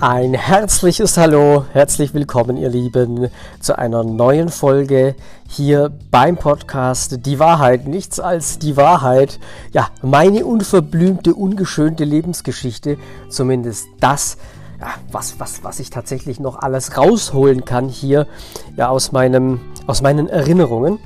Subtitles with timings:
[0.00, 5.16] Ein herzliches Hallo, herzlich willkommen, ihr Lieben, zu einer neuen Folge
[5.48, 9.40] hier beim Podcast Die Wahrheit, nichts als die Wahrheit.
[9.72, 12.96] Ja, meine unverblümte, ungeschönte Lebensgeschichte,
[13.28, 14.36] zumindest das,
[14.80, 18.28] ja, was, was, was ich tatsächlich noch alles rausholen kann hier
[18.76, 21.00] ja, aus, meinem, aus meinen Erinnerungen.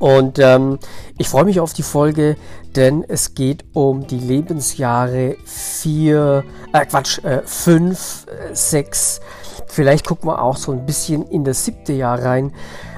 [0.00, 0.78] Und ähm,
[1.18, 2.36] ich freue mich auf die Folge,
[2.74, 9.18] denn es geht um die Lebensjahre 4, äh Quatsch, 5, äh, 6.
[9.18, 9.20] Äh,
[9.66, 12.52] Vielleicht gucken wir auch so ein bisschen in das siebte Jahr rein.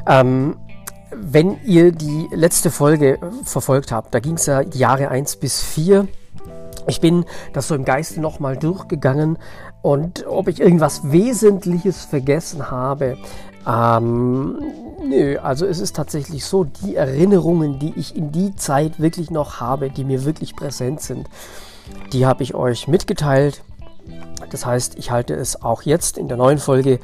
[0.07, 0.57] Ähm,
[1.15, 5.61] wenn ihr die letzte Folge verfolgt habt, da ging es ja die Jahre 1 bis
[5.61, 6.09] 4.
[6.87, 9.39] Ich bin das so im Geiste nochmal durchgegangen
[9.83, 13.19] und ob ich irgendwas Wesentliches vergessen habe,
[13.66, 14.59] ähm,
[15.09, 19.61] nö, also es ist tatsächlich so, die Erinnerungen, die ich in die Zeit wirklich noch
[19.61, 21.29] habe, die mir wirklich präsent sind,
[22.12, 23.62] die habe ich euch mitgeteilt.
[24.50, 26.98] Das heißt, ich halte es auch jetzt in der neuen Folge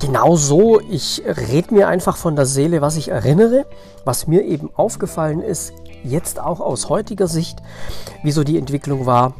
[0.00, 0.80] genau so.
[0.80, 3.66] Ich rede mir einfach von der Seele, was ich erinnere,
[4.04, 5.72] was mir eben aufgefallen ist,
[6.04, 7.58] jetzt auch aus heutiger Sicht,
[8.22, 9.34] wieso die Entwicklung war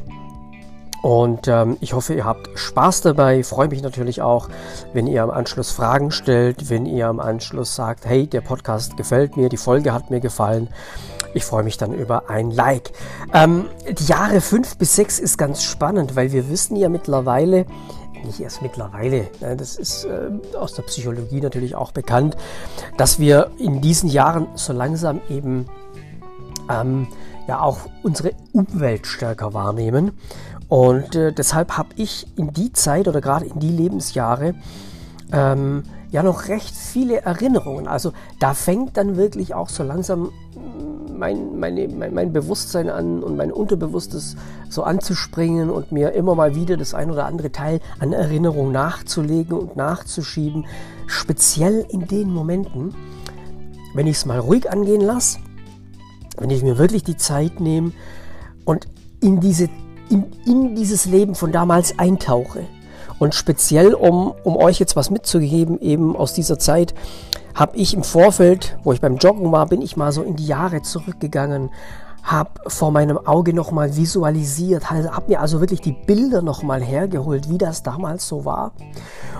[1.01, 3.39] und ähm, ich hoffe, ihr habt Spaß dabei.
[3.39, 4.49] Ich freue mich natürlich auch,
[4.93, 9.35] wenn ihr am Anschluss Fragen stellt, wenn ihr am Anschluss sagt, hey, der Podcast gefällt
[9.35, 10.69] mir, die Folge hat mir gefallen.
[11.33, 12.91] Ich freue mich dann über ein Like.
[13.33, 17.65] Ähm, die Jahre 5 bis 6 ist ganz spannend, weil wir wissen ja mittlerweile,
[18.23, 22.37] nicht erst mittlerweile, ne, das ist äh, aus der Psychologie natürlich auch bekannt,
[22.97, 25.65] dass wir in diesen Jahren so langsam eben
[26.69, 27.07] ähm,
[27.47, 30.11] ja auch unsere Umwelt stärker wahrnehmen.
[30.71, 34.55] Und äh, deshalb habe ich in die Zeit oder gerade in die Lebensjahre
[35.33, 37.89] ähm, ja noch recht viele Erinnerungen.
[37.89, 40.31] Also da fängt dann wirklich auch so langsam
[41.13, 44.37] mein, meine, mein, mein Bewusstsein an und mein Unterbewusstes
[44.69, 49.57] so anzuspringen und mir immer mal wieder das ein oder andere Teil an Erinnerung nachzulegen
[49.57, 50.67] und nachzuschieben.
[51.05, 52.95] Speziell in den Momenten,
[53.93, 55.39] wenn ich es mal ruhig angehen lasse,
[56.37, 57.91] wenn ich mir wirklich die Zeit nehme
[58.63, 58.87] und
[59.19, 59.67] in diese
[60.11, 62.65] in, in dieses Leben von damals eintauche.
[63.19, 66.93] Und speziell, um, um euch jetzt was mitzugeben, eben aus dieser Zeit,
[67.53, 70.47] habe ich im Vorfeld, wo ich beim Joggen war, bin ich mal so in die
[70.47, 71.69] Jahre zurückgegangen,
[72.23, 77.57] habe vor meinem Auge nochmal visualisiert, habe mir also wirklich die Bilder nochmal hergeholt, wie
[77.57, 78.73] das damals so war.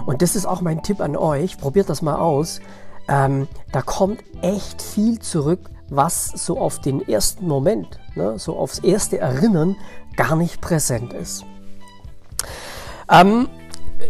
[0.06, 2.60] Und das ist auch mein Tipp an euch, probiert das mal aus.
[3.08, 8.80] Ähm, da kommt echt viel zurück, was so auf den ersten Moment, ne, so aufs
[8.80, 9.76] erste Erinnern
[10.16, 11.46] gar nicht präsent ist.
[13.10, 13.48] Ähm,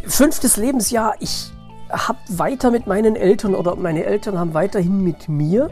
[0.06, 1.52] fünftes Lebensjahr, ich
[1.90, 5.70] habe weiter mit meinen Eltern oder meine Eltern haben weiterhin mit mir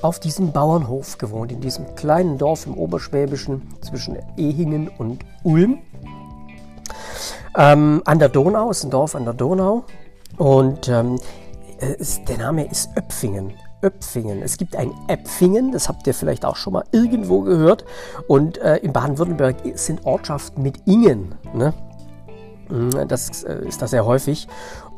[0.00, 5.80] auf diesem Bauernhof gewohnt, in diesem kleinen Dorf im Oberschwäbischen zwischen Ehingen und Ulm.
[7.56, 9.84] Ähm, an der Donau, ist ein Dorf an der Donau.
[10.36, 11.18] Und ähm,
[11.78, 13.54] es, der Name ist Öpfingen.
[13.82, 14.42] Öpfingen.
[14.42, 17.84] Es gibt ein Äpfingen, das habt ihr vielleicht auch schon mal irgendwo gehört.
[18.26, 21.34] Und äh, in Baden-Württemberg sind Ortschaften mit Ingen.
[21.54, 21.74] Ne?
[22.68, 24.48] Mm, das äh, ist da sehr häufig.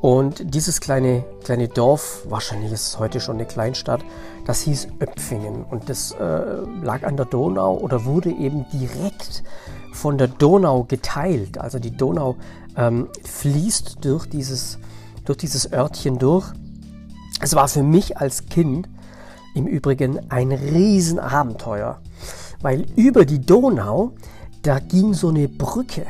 [0.00, 4.00] Und dieses kleine, kleine Dorf, wahrscheinlich ist es heute schon eine Kleinstadt,
[4.46, 5.64] das hieß Öpfingen.
[5.64, 6.24] Und das äh,
[6.82, 9.42] lag an der Donau oder wurde eben direkt
[9.92, 11.58] von der Donau geteilt.
[11.58, 12.36] Also die Donau
[12.76, 14.78] ähm, fließt durch dieses,
[15.26, 16.47] durch dieses Örtchen durch.
[17.41, 18.88] Es war für mich als Kind
[19.54, 22.00] im Übrigen ein Riesenabenteuer,
[22.60, 24.12] weil über die Donau,
[24.62, 26.06] da ging so eine Brücke.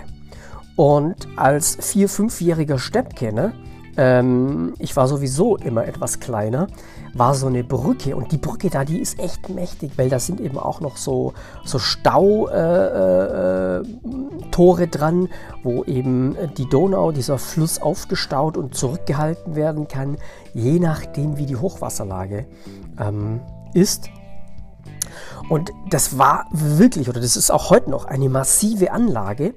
[0.76, 3.53] Und als vier-, fünfjähriger Steppke,
[3.97, 6.69] ähm, ich war sowieso immer etwas kleiner,
[7.15, 10.41] war so eine Brücke und die Brücke da, die ist echt mächtig, weil da sind
[10.41, 11.32] eben auch noch so,
[11.65, 15.28] so Stautore äh, äh, dran,
[15.62, 20.16] wo eben die Donau, dieser Fluss aufgestaut und zurückgehalten werden kann,
[20.54, 22.47] je nachdem wie die Hochwasserlage
[22.99, 23.41] ähm,
[23.75, 24.09] ist.
[25.49, 29.55] Und das war wirklich, oder das ist auch heute noch, eine massive Anlage.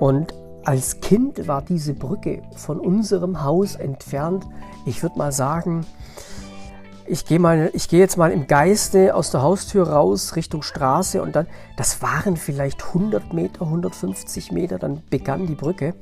[0.00, 0.34] Und
[0.64, 4.44] als Kind war diese Brücke von unserem Haus entfernt,
[4.84, 5.86] ich würde mal sagen,
[7.08, 11.22] ich gehe mal, ich gehe jetzt mal im Geiste aus der Haustür raus Richtung Straße
[11.22, 15.94] und dann, das waren vielleicht 100 Meter, 150 Meter, dann begann die Brücke.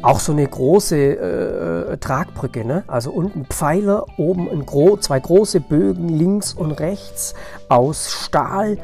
[0.00, 2.84] Auch so eine große äh, Tragbrücke, ne?
[2.86, 7.34] also unten Pfeiler, oben gro zwei große Bögen links und rechts
[7.68, 8.78] aus Stahl,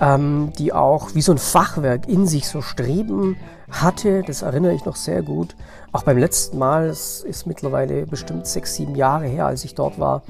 [0.00, 3.36] ähm, die auch wie so ein Fachwerk in sich so Streben
[3.70, 4.22] hatte.
[4.22, 5.56] Das erinnere ich noch sehr gut.
[5.94, 10.00] Auch beim letzten Mal, es ist mittlerweile bestimmt sechs, sieben Jahre her, als ich dort
[10.00, 10.22] war,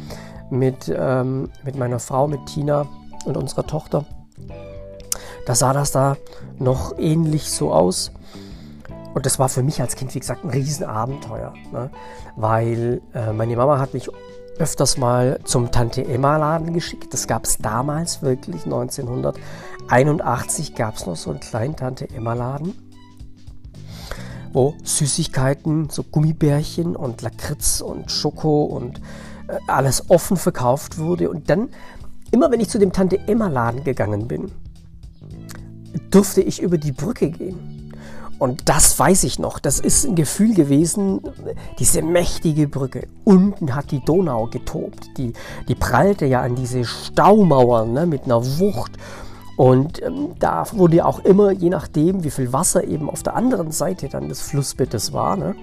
[0.51, 2.87] mit, ähm, mit meiner Frau, mit Tina
[3.25, 4.05] und unserer Tochter.
[5.47, 6.19] Da sah das da
[6.59, 8.13] noch ähnlich so aus.
[9.15, 11.55] und das war für mich als Kind, wie gesagt, ein Riesenabenteuer.
[11.73, 11.89] Ne?
[12.37, 14.11] Weil äh, meine Mama hat mich
[14.59, 17.15] öfters mal zum Tante Emma Laden geschickt.
[17.15, 22.84] Das gab es damals wirklich, 1981 gab es noch so einen kleinen Tante Emma Laden,
[24.55, 28.99] wo Süßigkeiten, so Gummibärchen und Lakritz und Schoko und
[29.49, 31.29] äh, alles offen verkauft wurde.
[31.29, 31.69] Und dann,
[32.31, 34.51] immer wenn ich zu dem Tante Emma Laden gegangen bin,
[36.11, 37.93] durfte ich über die Brücke gehen.
[38.39, 39.59] Und das weiß ich noch.
[39.59, 41.21] Das ist ein Gefühl gewesen,
[41.79, 43.07] diese mächtige Brücke.
[43.25, 45.17] Unten hat die Donau getobt.
[45.17, 45.33] Die,
[45.69, 48.93] die prallte ja an diese Staumauern ne, mit einer Wucht.
[49.57, 53.71] Und ähm, da wurde auch immer, je nachdem, wie viel Wasser eben auf der anderen
[53.71, 55.55] Seite dann des Flussbettes war, ne,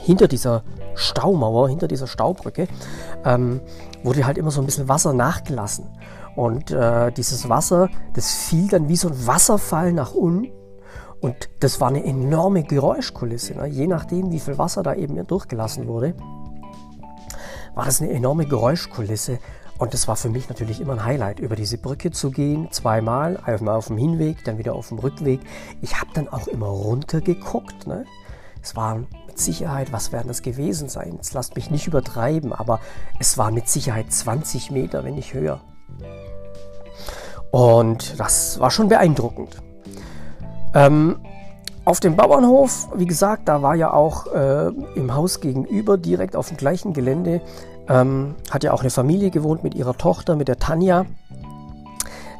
[0.00, 0.64] hinter dieser
[0.94, 2.66] Staumauer, hinter dieser Staubrücke,
[3.24, 3.60] ähm,
[4.02, 5.86] wurde halt immer so ein bisschen Wasser nachgelassen.
[6.34, 10.52] Und äh, dieses Wasser, das fiel dann wie so ein Wasserfall nach unten
[11.20, 13.54] und das war eine enorme Geräuschkulisse.
[13.56, 13.66] Ne?
[13.66, 16.14] Je nachdem, wie viel Wasser da eben durchgelassen wurde,
[17.74, 19.38] war das eine enorme Geräuschkulisse.
[19.78, 23.38] Und das war für mich natürlich immer ein Highlight, über diese Brücke zu gehen, zweimal,
[23.44, 25.40] einmal auf dem Hinweg, dann wieder auf dem Rückweg.
[25.80, 27.86] Ich habe dann auch immer runtergeguckt.
[27.86, 28.04] Ne?
[28.60, 31.14] Es waren mit Sicherheit, was werden das gewesen sein?
[31.14, 32.80] Jetzt lasst mich nicht übertreiben, aber
[33.20, 35.60] es war mit Sicherheit 20 Meter, wenn nicht höher.
[37.52, 39.62] Und das war schon beeindruckend.
[40.74, 41.20] Ähm,
[41.84, 46.48] auf dem Bauernhof, wie gesagt, da war ja auch äh, im Haus gegenüber, direkt auf
[46.48, 47.40] dem gleichen Gelände,
[47.88, 51.06] ähm, hat ja auch eine Familie gewohnt mit ihrer Tochter, mit der Tanja.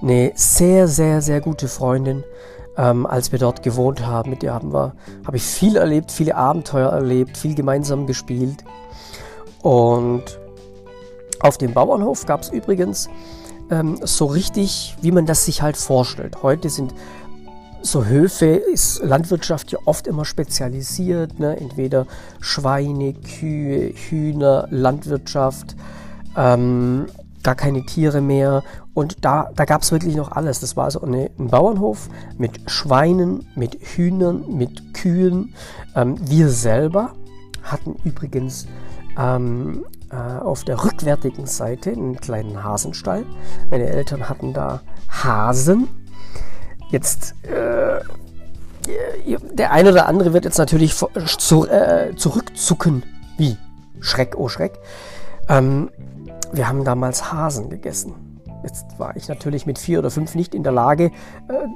[0.03, 2.23] Eine sehr, sehr, sehr gute Freundin,
[2.77, 4.31] ähm, als wir dort gewohnt haben.
[4.31, 4.95] Mit der haben wir,
[5.27, 8.65] habe ich viel erlebt, viele Abenteuer erlebt, viel gemeinsam gespielt.
[9.63, 10.39] Und
[11.41, 13.09] auf dem Bauernhof gab es übrigens
[13.71, 16.43] ähm, so richtig, wie man das sich halt vorstellt.
[16.43, 16.95] Heute sind
[17.83, 21.57] so Höfe ist Landwirtschaft ja oft immer spezialisiert, ne?
[21.57, 22.07] entweder
[22.41, 25.77] Schweine, Kühe, Hühner, Landwirtschaft,
[26.37, 27.07] ähm,
[27.43, 28.63] gar keine Tiere mehr.
[28.95, 30.61] Und da, da gab es wirklich noch alles.
[30.61, 35.55] Das war also eine, ein Bauernhof mit Schweinen, mit Hühnern, mit Kühen.
[35.95, 37.13] Ähm, wir selber
[37.63, 38.67] hatten übrigens
[39.17, 43.25] ähm, äh, auf der rückwärtigen Seite einen kleinen Hasenstall.
[43.71, 45.89] Meine Eltern hatten da Hasen
[46.91, 48.01] Jetzt, äh,
[49.53, 53.03] der eine oder andere wird jetzt natürlich zu, äh, zurückzucken.
[53.37, 53.57] Wie?
[54.01, 54.79] Schreck, oh Schreck.
[55.49, 55.91] Ähm,
[56.53, 58.15] wir haben damals Hasen gegessen.
[58.63, 61.11] Jetzt war ich natürlich mit vier oder fünf nicht in der Lage, äh,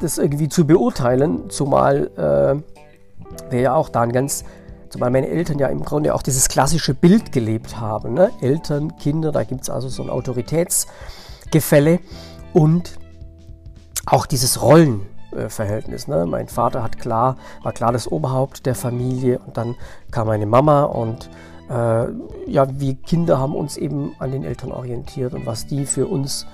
[0.00, 4.44] das irgendwie zu beurteilen, zumal äh, wir ja auch dann ganz,
[4.88, 8.15] zumal meine Eltern ja im Grunde auch dieses klassische Bild gelebt haben.
[8.15, 8.31] Ne?
[8.41, 12.00] Eltern, Kinder, da gibt es also so ein Autoritätsgefälle
[12.53, 12.99] und
[14.06, 16.08] auch dieses Rollenverhältnis.
[16.08, 16.26] Ne?
[16.26, 19.75] Mein Vater hat klar, war klar das Oberhaupt der Familie und dann
[20.10, 21.31] kam meine Mama und
[21.70, 22.06] äh,
[22.50, 26.46] ja, wir Kinder haben uns eben an den Eltern orientiert und was die für uns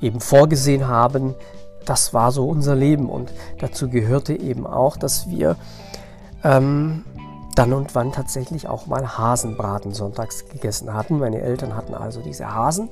[0.00, 1.34] eben vorgesehen haben,
[1.84, 5.56] das war so unser Leben und dazu gehörte eben auch, dass wir
[6.42, 7.04] ähm,
[7.54, 11.18] dann und wann tatsächlich auch mal Hasenbraten sonntags gegessen hatten.
[11.18, 12.88] Meine Eltern hatten also diese Hasen.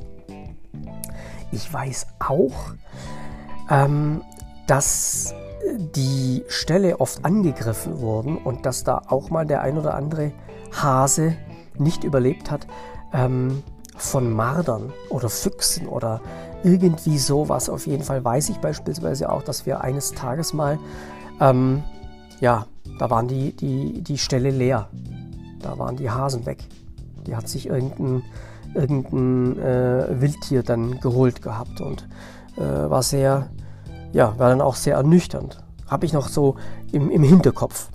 [1.51, 2.75] Ich weiß auch,
[3.71, 4.23] ähm,
[4.67, 5.35] dass
[5.97, 10.33] die Ställe oft angegriffen wurden und dass da auch mal der ein oder andere
[10.73, 11.35] Hase
[11.79, 12.67] nicht überlebt hat
[13.13, 13.63] ähm,
[13.97, 16.21] von Mardern oder Füchsen oder
[16.65, 17.69] irgendwie sowas.
[17.69, 20.79] Auf jeden Fall weiß ich beispielsweise auch, dass wir eines Tages mal,
[21.41, 21.83] ähm,
[22.41, 22.67] ja,
[22.99, 24.89] da waren die, die, die Ställe leer.
[25.61, 26.59] Da waren die Hasen weg.
[27.27, 28.23] Die hat sich irgendein,
[28.75, 32.09] irgendein äh, Wildtier dann geholt gehabt und
[32.57, 33.51] äh, war sehr,
[34.13, 35.63] ja, war dann auch sehr ernüchternd.
[35.89, 36.57] Habe ich noch so
[36.93, 37.89] im, im Hinterkopf.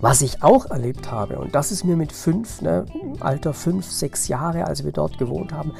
[0.00, 2.86] Was ich auch erlebt habe, und das ist mir mit fünf, ne,
[3.20, 5.72] Alter fünf, sechs Jahre, als wir dort gewohnt haben,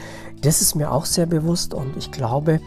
[0.43, 2.61] das ist mir auch sehr bewusst und ich glaube,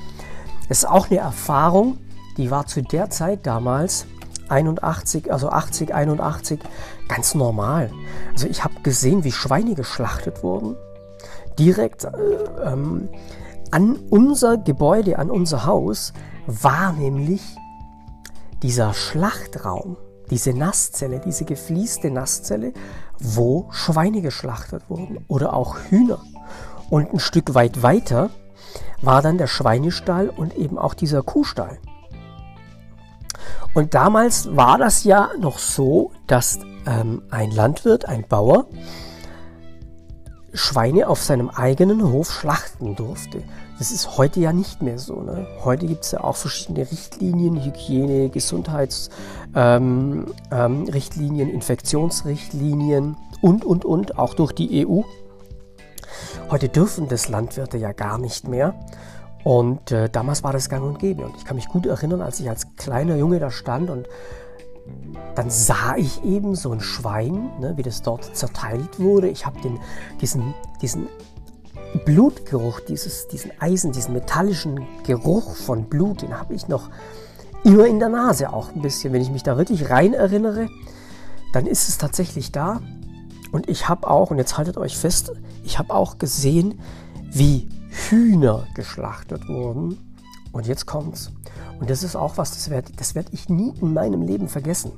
[0.67, 1.99] es ist auch eine Erfahrung,
[2.37, 4.07] die war zu der Zeit damals
[4.49, 6.59] 81, also 80, 81
[7.07, 7.91] ganz normal.
[8.31, 10.75] Also ich habe gesehen, wie Schweine geschlachtet wurden.
[11.59, 12.09] Direkt äh,
[12.65, 13.09] ähm,
[13.73, 16.13] an unser Gebäude, an unser Haus
[16.45, 17.41] war nämlich
[18.61, 19.97] dieser Schlachtraum,
[20.29, 22.73] diese Nasszelle, diese gefließte Nasszelle,
[23.17, 26.19] wo Schweine geschlachtet wurden oder auch Hühner.
[26.91, 28.29] Und ein Stück weit weiter
[29.01, 31.79] war dann der Schweinestall und eben auch dieser Kuhstall.
[33.73, 38.67] Und damals war das ja noch so, dass ähm, ein Landwirt, ein Bauer,
[40.53, 43.43] Schweine auf seinem eigenen Hof schlachten durfte.
[43.77, 45.21] Das ist heute ja nicht mehr so.
[45.21, 45.47] Ne?
[45.63, 54.17] Heute gibt es ja auch verschiedene Richtlinien, Hygiene, Gesundheitsrichtlinien, ähm, ähm, Infektionsrichtlinien und, und, und,
[54.17, 55.01] auch durch die EU.
[56.49, 58.75] Heute dürfen das Landwirte ja gar nicht mehr.
[59.43, 61.25] Und äh, damals war das gang und gäbe.
[61.25, 64.07] Und ich kann mich gut erinnern, als ich als kleiner Junge da stand und
[65.35, 69.29] dann sah ich eben so ein Schwein, ne, wie das dort zerteilt wurde.
[69.29, 69.57] Ich habe
[70.19, 71.07] diesen, diesen
[71.99, 76.89] Blutgeruch, dieses, diesen Eisen, diesen metallischen Geruch von Blut, den habe ich noch
[77.63, 79.13] immer in der Nase auch ein bisschen.
[79.13, 80.69] Wenn ich mich da wirklich rein erinnere,
[81.53, 82.81] dann ist es tatsächlich da.
[83.51, 85.31] Und ich habe auch, und jetzt haltet euch fest,
[85.63, 86.79] ich habe auch gesehen,
[87.31, 89.97] wie Hühner geschlachtet wurden.
[90.51, 91.31] Und jetzt kommt's.
[91.79, 94.91] Und das ist auch was, das werde das werd ich nie in meinem Leben vergessen.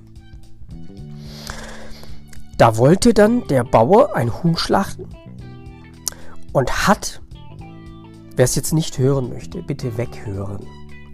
[2.58, 5.08] Da wollte dann der Bauer ein Huhn schlachten
[6.56, 7.22] und hat,
[8.38, 10.66] wer es jetzt nicht hören möchte, bitte weghören.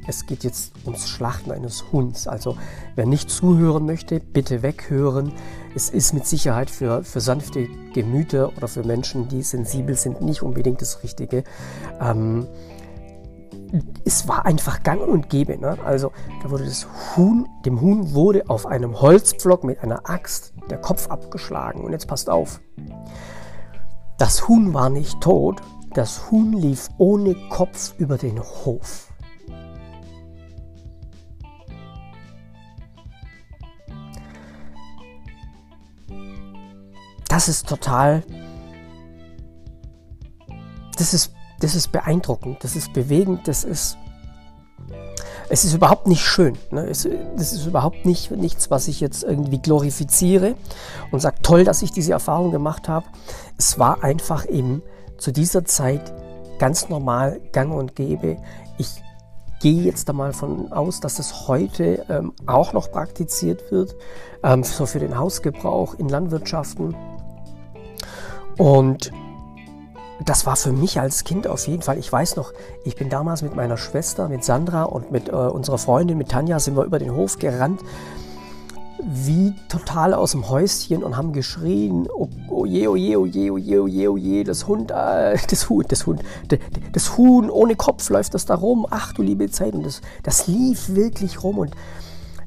[0.06, 2.28] Es geht jetzt ums Schlachten eines Huhns.
[2.28, 2.58] Also
[2.94, 5.34] wer nicht zuhören möchte, bitte weghören.
[5.74, 10.44] Es ist mit Sicherheit für, für sanfte Gemüter oder für Menschen, die sensibel sind, nicht
[10.44, 11.44] unbedingt das Richtige.
[12.00, 12.48] Ähm,
[14.06, 15.58] es war einfach gang und gäbe.
[15.58, 15.76] Ne?
[15.84, 16.12] Also
[16.44, 16.86] da wurde das
[17.18, 21.82] Huhn, dem Huhn wurde auf einem Holzpflock mit einer Axt der Kopf abgeschlagen.
[21.82, 22.62] Und jetzt passt auf.
[24.22, 25.64] Das Huhn war nicht tot,
[25.96, 29.12] das Huhn lief ohne Kopf über den Hof.
[37.28, 38.24] das ist total,
[41.00, 43.98] das ist, das ist beeindruckend, das ist bewegend, das ist,
[45.52, 46.58] es ist überhaupt nicht schön.
[46.72, 46.88] Ne?
[46.90, 50.56] Es, das ist überhaupt nicht, nichts, was ich jetzt irgendwie glorifiziere
[51.12, 53.06] und sage, toll, dass ich diese Erfahrung gemacht habe.
[53.58, 54.82] Es war einfach eben
[55.18, 56.14] zu dieser Zeit
[56.58, 58.38] ganz normal gang und gäbe.
[58.78, 59.04] Ich
[59.60, 63.96] gehe jetzt einmal von aus, dass es heute ähm, auch noch praktiziert wird,
[64.44, 66.96] ähm, so für den Hausgebrauch in Landwirtschaften.
[68.58, 69.12] Und
[70.26, 71.98] das war für mich als Kind auf jeden Fall.
[71.98, 75.78] Ich weiß noch, ich bin damals mit meiner Schwester, mit Sandra und mit äh, unserer
[75.78, 77.82] Freundin, mit Tanja, sind wir über den Hof gerannt,
[79.04, 83.52] wie total aus dem Häuschen und haben geschrien: Oh, oh je, oh je, oh je,
[83.52, 86.20] oh je, oh je, oh je, das Hund, äh, das Huhn, das Huhn,
[86.92, 88.86] das Huhn ohne Kopf läuft das da rum.
[88.90, 89.74] Ach du liebe Zeit.
[89.74, 91.76] Und das, das lief wirklich rum und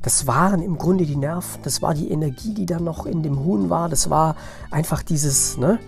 [0.02, 3.42] das waren im Grunde die Nerven, das war die Energie, die da noch in dem
[3.42, 4.36] Huhn war, das war
[4.70, 5.78] einfach dieses, ne?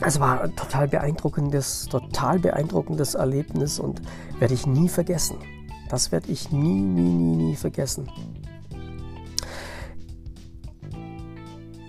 [0.00, 4.00] Es war ein total beeindruckendes, total beeindruckendes Erlebnis und
[4.38, 5.38] werde ich nie vergessen.
[5.88, 8.08] Das werde ich nie, nie, nie, nie vergessen.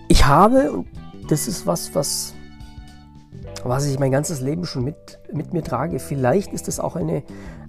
[0.08, 0.88] Ich habe, und
[1.30, 2.34] das ist was, was,
[3.64, 7.24] was ich mein ganzes Leben schon mit, mit mir trage, vielleicht ist es auch eine,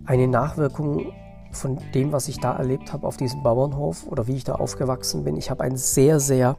[0.06, 1.12] eine Nachwirkung
[1.52, 5.24] von dem, was ich da erlebt habe auf diesem Bauernhof oder wie ich da aufgewachsen
[5.24, 5.36] bin.
[5.36, 6.56] Ich habe ein sehr, sehr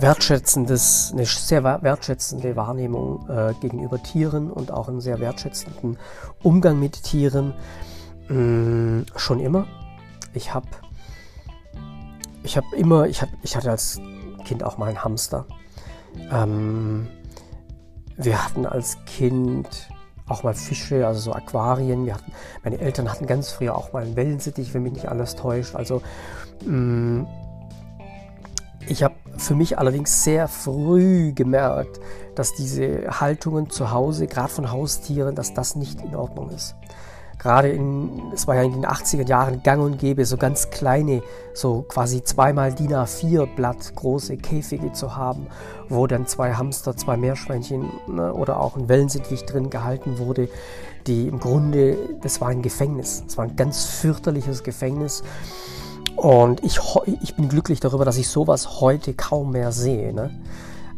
[0.00, 5.98] wertschätzendes, eine sehr wertschätzende Wahrnehmung äh, gegenüber Tieren und auch einen sehr wertschätzenden
[6.42, 7.54] Umgang mit Tieren.
[8.28, 9.66] Mm, schon immer.
[10.34, 10.68] Ich habe
[12.44, 14.00] ich habe immer, ich, hab, ich hatte als
[14.44, 15.46] Kind auch mal einen Hamster.
[16.30, 17.08] Ähm,
[18.16, 19.88] wir hatten als Kind
[20.28, 22.06] auch mal Fische, also so Aquarien.
[22.06, 25.34] Wir hatten, meine Eltern hatten ganz früher auch mal einen Wellensittich, wenn mich nicht alles
[25.34, 25.74] täuscht.
[25.74, 26.02] Also
[26.64, 27.26] mh, mm,
[28.88, 32.00] ich habe für mich allerdings sehr früh gemerkt,
[32.34, 36.74] dass diese Haltungen zu Hause, gerade von Haustieren, dass das nicht in Ordnung ist
[37.38, 41.22] gerade in, es war ja in den 80er Jahren gang und gäbe, so ganz kleine,
[41.54, 45.46] so quasi zweimal DIN A4 Blatt große Käfige zu haben,
[45.88, 50.48] wo dann zwei Hamster, zwei Meerschweinchen ne, oder auch ein Wellensittich drin gehalten wurde,
[51.06, 55.22] die im Grunde, das war ein Gefängnis, es war ein ganz fürchterliches Gefängnis.
[56.18, 56.80] Und ich,
[57.22, 60.12] ich bin glücklich darüber, dass ich sowas heute kaum mehr sehe.
[60.12, 60.30] Ne?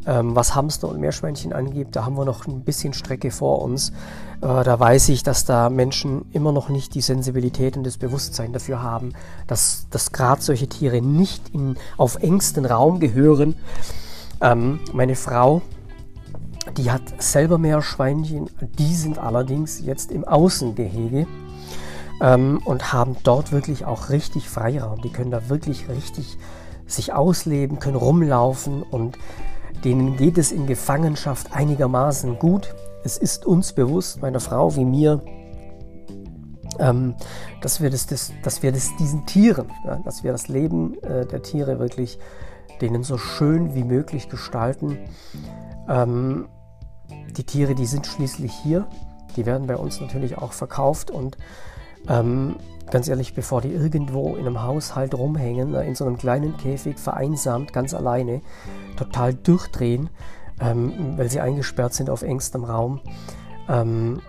[0.07, 3.91] Ähm, was Hamster und Meerschweinchen angeht, da haben wir noch ein bisschen Strecke vor uns.
[4.41, 8.55] Äh, da weiß ich, dass da Menschen immer noch nicht die Sensibilität und das Bewusstsein
[8.55, 9.13] dafür haben,
[9.47, 13.57] dass, dass gerade solche Tiere nicht in, auf engsten Raum gehören.
[14.41, 15.61] Ähm, meine Frau,
[16.79, 18.49] die hat selber Meerschweinchen,
[18.79, 21.27] die sind allerdings jetzt im Außengehege
[22.21, 25.01] ähm, und haben dort wirklich auch richtig Freiraum.
[25.03, 26.39] Die können da wirklich richtig
[26.87, 29.17] sich ausleben, können rumlaufen und
[29.85, 32.75] denen geht es in Gefangenschaft einigermaßen gut.
[33.05, 35.23] Es ist uns bewusst, meiner Frau wie mir,
[36.79, 37.15] ähm,
[37.63, 41.27] dass, wir das, das, dass wir das diesen Tieren, ja, dass wir das Leben äh,
[41.27, 42.19] der Tiere wirklich
[42.81, 44.99] denen so schön wie möglich gestalten.
[45.89, 46.49] Ähm,
[47.37, 48.87] die Tiere, die sind schließlich hier.
[49.37, 51.37] Die werden bei uns natürlich auch verkauft und
[52.09, 52.57] ähm,
[52.91, 57.73] ganz ehrlich, bevor die irgendwo in einem Haushalt rumhängen, in so einem kleinen Käfig vereinsamt,
[57.73, 58.43] ganz alleine,
[58.97, 60.11] total durchdrehen,
[60.61, 63.01] ähm, weil sie eingesperrt sind auf engstem Raum,
[63.69, 64.21] ähm,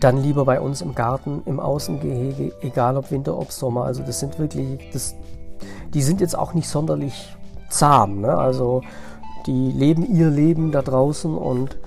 [0.00, 3.84] dann lieber bei uns im Garten, im Außengehege, egal ob Winter, ob Sommer.
[3.84, 5.14] Also das sind wirklich, das,
[5.92, 7.36] die sind jetzt auch nicht sonderlich
[7.68, 8.22] zahm.
[8.22, 8.34] Ne?
[8.34, 8.80] Also
[9.46, 11.78] die leben ihr Leben da draußen und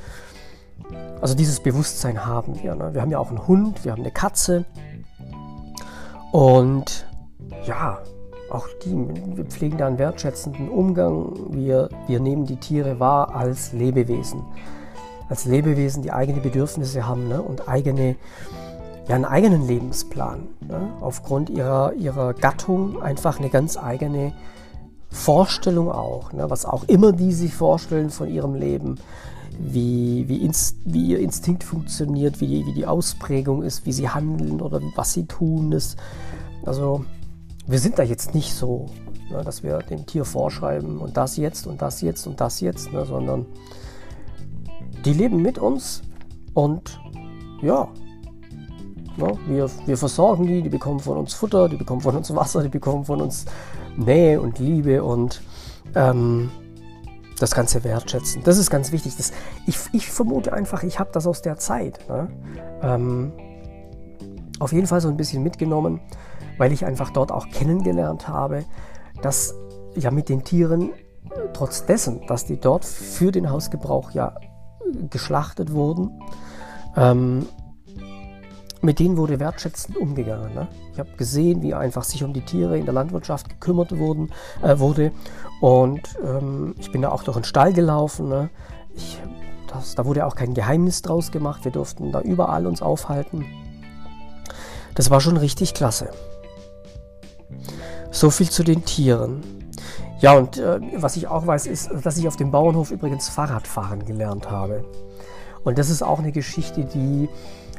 [1.24, 2.76] also dieses Bewusstsein haben wir.
[2.76, 2.94] Ne?
[2.94, 4.66] Wir haben ja auch einen Hund, wir haben eine Katze
[6.32, 7.06] und
[7.66, 8.00] ja,
[8.52, 8.96] auch die,
[9.36, 11.34] wir pflegen da einen wertschätzenden Umgang.
[11.50, 14.44] Wir, wir nehmen die Tiere wahr als Lebewesen
[15.30, 17.42] als Lebewesen, die eigene Bedürfnisse haben ne?
[17.42, 18.16] und eigene,
[19.08, 20.48] ja, einen eigenen Lebensplan.
[20.62, 20.90] Ne?
[21.02, 24.34] Aufgrund ihrer, ihrer Gattung einfach eine ganz eigene
[25.10, 26.50] Vorstellung auch, ne?
[26.50, 29.00] was auch immer die sich vorstellen von ihrem Leben,
[29.60, 34.10] wie, wie, inst, wie ihr Instinkt funktioniert, wie die, wie die Ausprägung ist, wie sie
[34.10, 35.98] handeln oder was sie tun ist.
[36.66, 37.06] Also
[37.68, 38.88] wir sind da jetzt nicht so,
[39.30, 42.92] ne, dass wir dem Tier vorschreiben und das jetzt und das jetzt und das jetzt,
[42.92, 43.46] ne, sondern
[45.06, 46.02] die leben mit uns
[46.54, 47.00] und
[47.62, 47.88] ja,
[49.18, 52.64] ne, wir, wir versorgen die, die bekommen von uns Futter, die bekommen von uns Wasser,
[52.64, 53.46] die bekommen von uns
[53.98, 55.42] Nähe und Liebe und
[55.96, 56.50] ähm,
[57.44, 58.42] das Ganze wertschätzen.
[58.44, 59.18] Das ist ganz wichtig.
[59.18, 59.34] Das,
[59.68, 62.30] ich, ich vermute einfach, ich habe das aus der Zeit ne?
[62.82, 63.34] ähm,
[64.60, 66.00] auf jeden Fall so ein bisschen mitgenommen,
[66.58, 68.64] weil ich einfach dort auch kennengelernt habe,
[69.22, 69.56] dass
[69.94, 70.92] ja mit den Tieren,
[71.54, 74.36] trotz dessen, dass die dort für den Hausgebrauch ja
[75.10, 76.22] geschlachtet wurden.
[76.96, 77.46] Ähm,
[78.84, 80.54] mit denen wurde wertschätzend umgegangen.
[80.54, 80.68] Ne?
[80.92, 84.78] Ich habe gesehen, wie einfach sich um die Tiere in der Landwirtschaft gekümmert wurden, äh,
[84.78, 85.12] wurde.
[85.62, 88.28] Und ähm, ich bin da auch durch den Stall gelaufen.
[88.28, 88.50] Ne?
[88.94, 89.18] Ich,
[89.68, 91.64] das, da wurde auch kein Geheimnis draus gemacht.
[91.64, 93.46] Wir durften da überall uns aufhalten.
[94.96, 96.10] Das war schon richtig klasse.
[98.12, 99.42] So viel zu den Tieren.
[100.20, 104.06] Ja, und äh, was ich auch weiß, ist, dass ich auf dem Bauernhof übrigens Fahrradfahren
[104.06, 104.86] gelernt habe.
[105.64, 107.30] Und das ist auch eine Geschichte, die,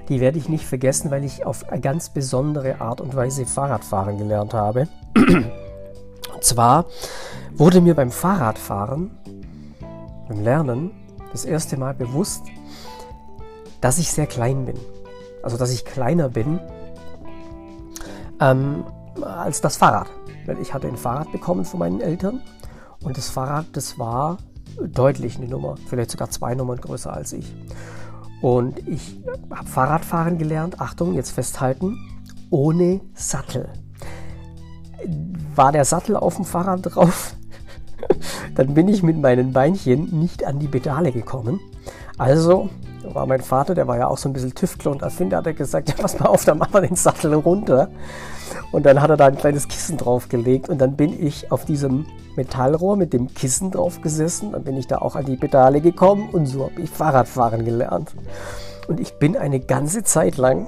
[0.09, 4.19] die werde ich nicht vergessen, weil ich auf eine ganz besondere Art und Weise Fahrradfahren
[4.19, 4.89] gelernt habe.
[5.17, 6.87] Und zwar
[7.55, 9.11] wurde mir beim Fahrradfahren,
[10.29, 10.91] beim Lernen,
[11.33, 12.43] das erste Mal bewusst,
[13.81, 14.79] dass ich sehr klein bin.
[15.43, 16.59] Also dass ich kleiner bin
[18.41, 18.85] ähm,
[19.23, 20.09] als das Fahrrad
[20.47, 22.43] weil ich hatte ein Fahrrad bekommen von meinen Eltern
[23.03, 24.39] und das Fahrrad, das war
[24.81, 27.55] deutlich eine Nummer, vielleicht sogar zwei Nummern größer als ich.
[28.45, 29.17] Und ich
[29.51, 31.97] habe Fahrradfahren gelernt, Achtung, jetzt festhalten,
[32.51, 33.71] ohne Sattel.
[35.55, 37.37] War der Sattel auf dem Fahrrad drauf,
[38.55, 41.59] dann bin ich mit meinen Beinchen nicht an die Pedale gekommen.
[42.19, 42.69] Also
[43.03, 45.55] war mein Vater, der war ja auch so ein bisschen Tüftler und Erfinder, hat er
[45.55, 47.89] gesagt, ja, pass mal auf, dann machen wir den Sattel runter.
[48.75, 52.07] Und dann hat er da ein kleines Kissen draufgelegt und dann bin ich auf diesem
[52.35, 54.51] Metallrohr mit dem Kissen drauf gesessen.
[54.51, 58.11] Dann bin ich da auch an die Pedale gekommen und so habe ich Fahrradfahren gelernt.
[58.89, 60.67] Und ich bin eine ganze Zeit lang,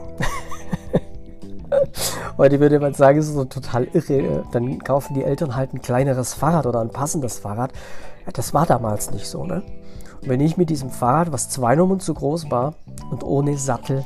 [2.39, 5.83] heute würde man sagen, es ist so total irre, dann kaufen die Eltern halt ein
[5.83, 7.73] kleineres Fahrrad oder ein passendes Fahrrad.
[8.25, 9.65] Ja, das war damals nicht so, ne?
[10.23, 12.75] Und wenn ich mit diesem Fahrrad, was zwei Nummern zu groß war
[13.11, 14.05] und ohne Sattel,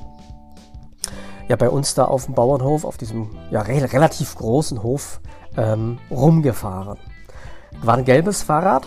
[1.51, 5.21] ja bei uns da auf dem Bauernhof, auf diesem ja re relativ großen Hof
[5.57, 6.97] ähm, rumgefahren.
[7.83, 8.87] War ein gelbes Fahrrad,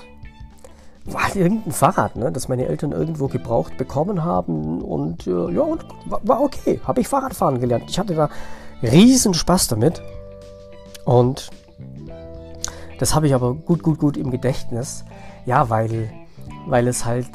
[1.03, 5.61] war halt irgendein Fahrrad, ne, das meine Eltern irgendwo gebraucht bekommen haben und äh, ja,
[5.61, 7.83] und war okay, habe ich Fahrradfahren gelernt.
[7.89, 8.29] Ich hatte da
[8.81, 10.01] riesen Spaß damit
[11.03, 11.49] und
[12.97, 15.03] das habe ich aber gut, gut, gut im Gedächtnis,
[15.45, 16.09] ja, weil,
[16.67, 17.27] weil es halt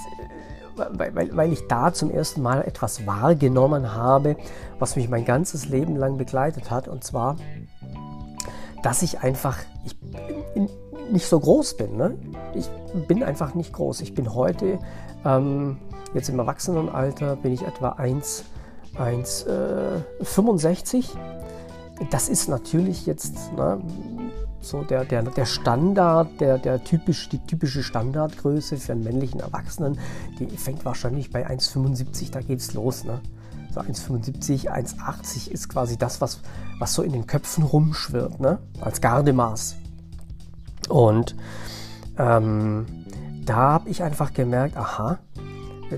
[0.78, 4.36] weil, weil, ich da zum ersten Mal etwas wahrgenommen habe,
[4.78, 6.88] was mich mein ganzes Leben lang begleitet hat.
[6.88, 7.36] Und zwar,
[8.82, 9.96] dass ich einfach ich
[11.10, 11.96] nicht so groß bin.
[11.96, 12.16] Ne?
[12.54, 12.68] Ich
[13.06, 14.00] bin einfach nicht groß.
[14.00, 14.78] Ich bin heute,
[15.24, 15.78] ähm,
[16.14, 18.44] jetzt im Erwachsenenalter, bin ich etwa 1,
[18.98, 21.16] 1 äh, 65.
[22.10, 23.80] Das ist natürlich jetzt ne,
[24.60, 29.98] so der, der, der Standard, der, der typisch, die typische Standardgröße für einen männlichen Erwachsenen,
[30.38, 33.04] die fängt wahrscheinlich bei 1,75, da geht es los.
[33.04, 33.20] Ne?
[33.72, 36.40] So 1,75, 1,80 ist quasi das, was,
[36.78, 38.58] was so in den Köpfen rumschwirrt, ne?
[38.80, 39.76] als Gardemaß.
[40.88, 41.36] Und
[42.18, 42.86] ähm,
[43.44, 45.18] da habe ich einfach gemerkt, aha,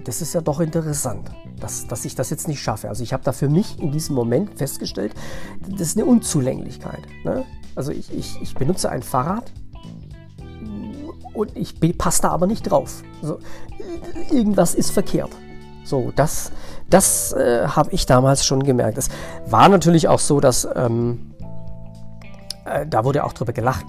[0.04, 2.88] das ist ja doch interessant, dass, dass ich das jetzt nicht schaffe.
[2.88, 5.14] Also ich habe da für mich in diesem Moment festgestellt,
[5.68, 7.02] das ist eine Unzulänglichkeit.
[7.24, 7.44] Ne?
[7.74, 9.52] Also ich, ich, ich benutze ein Fahrrad
[11.34, 13.02] und ich passe da aber nicht drauf.
[13.22, 13.38] Also,
[14.30, 15.30] irgendwas ist verkehrt.
[15.84, 16.52] So, das,
[16.88, 18.98] das äh, habe ich damals schon gemerkt.
[18.98, 19.08] Es
[19.46, 21.34] war natürlich auch so, dass ähm,
[22.64, 23.86] äh, da wurde auch drüber gelacht.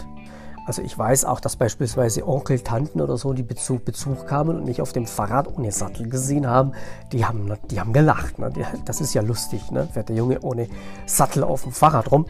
[0.68, 4.66] Also ich weiß auch, dass beispielsweise Onkel, Tanten oder so, die Bezug, Besuch kamen und
[4.66, 6.74] mich auf dem Fahrrad ohne Sattel gesehen haben,
[7.12, 8.38] die haben, die haben gelacht.
[8.38, 8.52] Ne?
[8.86, 9.88] Das ist ja lustig, ne?
[9.92, 10.68] fährt der Junge ohne
[11.08, 12.28] Sattel auf dem Fahrrad rum.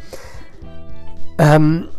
[1.41, 1.89] Ähm,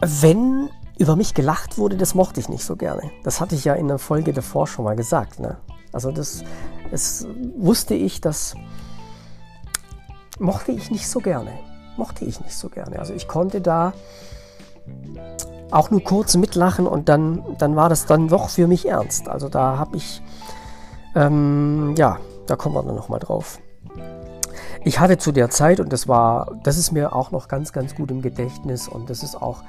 [0.00, 3.10] wenn über mich gelacht wurde, das mochte ich nicht so gerne.
[3.24, 5.38] Das hatte ich ja in der Folge davor schon mal gesagt.
[5.38, 5.58] Ne?
[5.92, 6.42] Also das,
[6.90, 8.54] das wusste ich, das
[10.38, 11.52] mochte ich nicht so gerne.
[11.98, 12.98] Mochte ich nicht so gerne.
[12.98, 13.92] Also ich konnte da
[15.70, 19.28] auch nur kurz mitlachen und dann, dann war das dann doch für mich ernst.
[19.28, 20.22] Also da habe ich,
[21.14, 23.60] ähm, ja, da kommen wir dann nochmal drauf.
[24.84, 27.94] Ich hatte zu der Zeit, und das war, das ist mir auch noch ganz, ganz
[27.94, 29.62] gut im Gedächtnis und das ist auch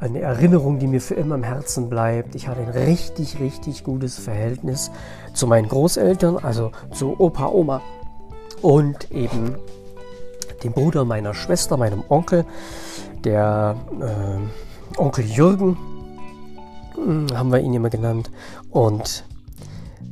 [0.00, 2.34] eine Erinnerung, die mir für immer im Herzen bleibt.
[2.34, 4.90] Ich hatte ein richtig, richtig gutes Verhältnis
[5.32, 7.82] zu meinen Großeltern, also zu Opa, Oma
[8.62, 9.56] und eben
[10.64, 12.44] dem Bruder meiner Schwester, meinem Onkel,
[13.24, 15.76] der äh, Onkel Jürgen,
[16.94, 18.30] hm, haben wir ihn immer genannt.
[18.70, 19.24] Und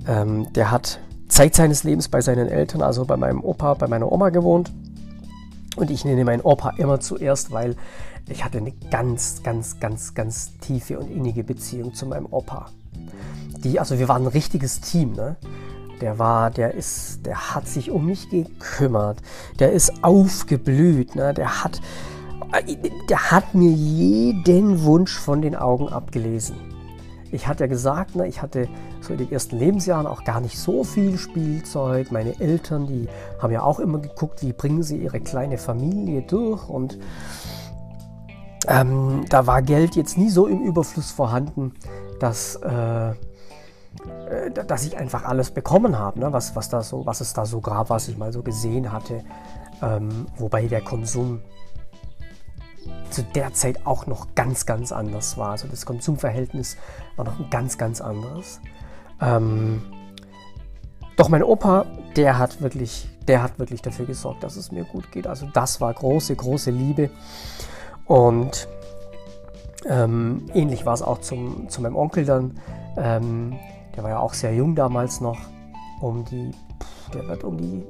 [0.07, 1.01] ähm, der hat
[1.37, 4.73] Zeit seines Lebens bei seinen Eltern, also bei meinem Opa, bei meiner Oma gewohnt.
[5.77, 7.77] Und ich nenne meinen Opa immer zuerst, weil
[8.27, 12.71] ich hatte eine ganz, ganz, ganz, ganz tiefe und innige Beziehung zu meinem Opa.
[13.63, 15.37] Die, also wir waren ein richtiges Team, ne?
[16.01, 19.21] Der war, der ist, der hat sich um mich gekümmert.
[19.59, 21.35] Der ist aufgeblüht, ne?
[21.35, 21.83] Der hat,
[23.11, 26.76] der hat mir jeden Wunsch von den Augen abgelesen.
[27.37, 28.67] Ich hatte ja gesagt, ne, ich hatte
[29.03, 32.11] so in den ersten Lebensjahren auch gar nicht so viel Spielzeug.
[32.11, 33.09] Meine Eltern, die
[33.41, 36.67] haben ja auch immer geguckt, wie bringen sie ihre kleine Familie durch.
[36.67, 36.99] Und
[38.69, 41.75] ähm, da war Geld jetzt nie so im Überfluss vorhanden,
[42.21, 43.15] dass, äh, äh
[44.67, 46.33] dass ich einfach alles bekommen habe, ne?
[46.33, 49.23] was, was, da so, was es da so gab, was ich mal so gesehen hatte.
[49.83, 51.43] Ähm, wobei der Konsum
[53.11, 55.51] zu der Zeit auch noch ganz, ganz anders war.
[55.51, 56.77] Also das Konsumverhältnis
[57.17, 58.61] war noch ein ganz, ganz anderes.
[59.21, 59.83] Ähm,
[61.17, 65.11] doch mein Opa, der hat wirklich, der hat wirklich dafür gesorgt, dass es mir gut
[65.13, 65.27] geht.
[65.27, 67.11] Also das war große, große Liebe.
[68.05, 68.69] Und
[69.89, 72.59] ähm, ähnlich war es auch zum, zu meinem Onkel dann.
[72.97, 73.57] Ähm,
[73.95, 75.39] der war ja auch sehr jung damals noch.
[76.01, 76.51] Um die,
[77.15, 77.83] der wird um die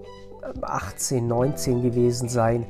[0.62, 2.66] 18, 19 gewesen sein.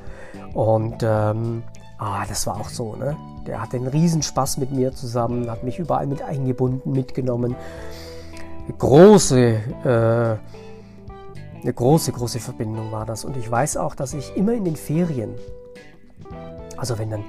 [0.53, 1.63] Und ähm,
[1.97, 3.17] Ah, das war auch so, ne?
[3.47, 7.55] Der hatte einen Riesenspaß mit mir zusammen, hat mich überall mit eingebunden, mitgenommen.
[8.77, 10.37] Große, äh,
[11.61, 13.25] eine große, große Verbindung war das.
[13.25, 15.33] Und ich weiß auch, dass ich immer in den Ferien,
[16.75, 17.23] also wenn dann,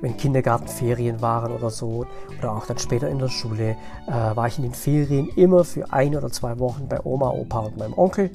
[0.00, 2.06] wenn Kindergartenferien waren oder so,
[2.38, 3.76] oder auch dann später in der Schule,
[4.08, 7.60] äh, war ich in den Ferien immer für ein oder zwei Wochen bei Oma, Opa
[7.60, 8.30] und meinem Onkel.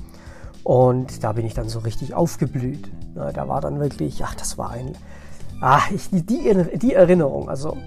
[0.64, 2.90] Und da bin ich dann so richtig aufgeblüht.
[3.14, 4.94] Na, da war dann wirklich, ach, das war ein,
[5.62, 7.78] Ah, ich, die, die Erinnerung, also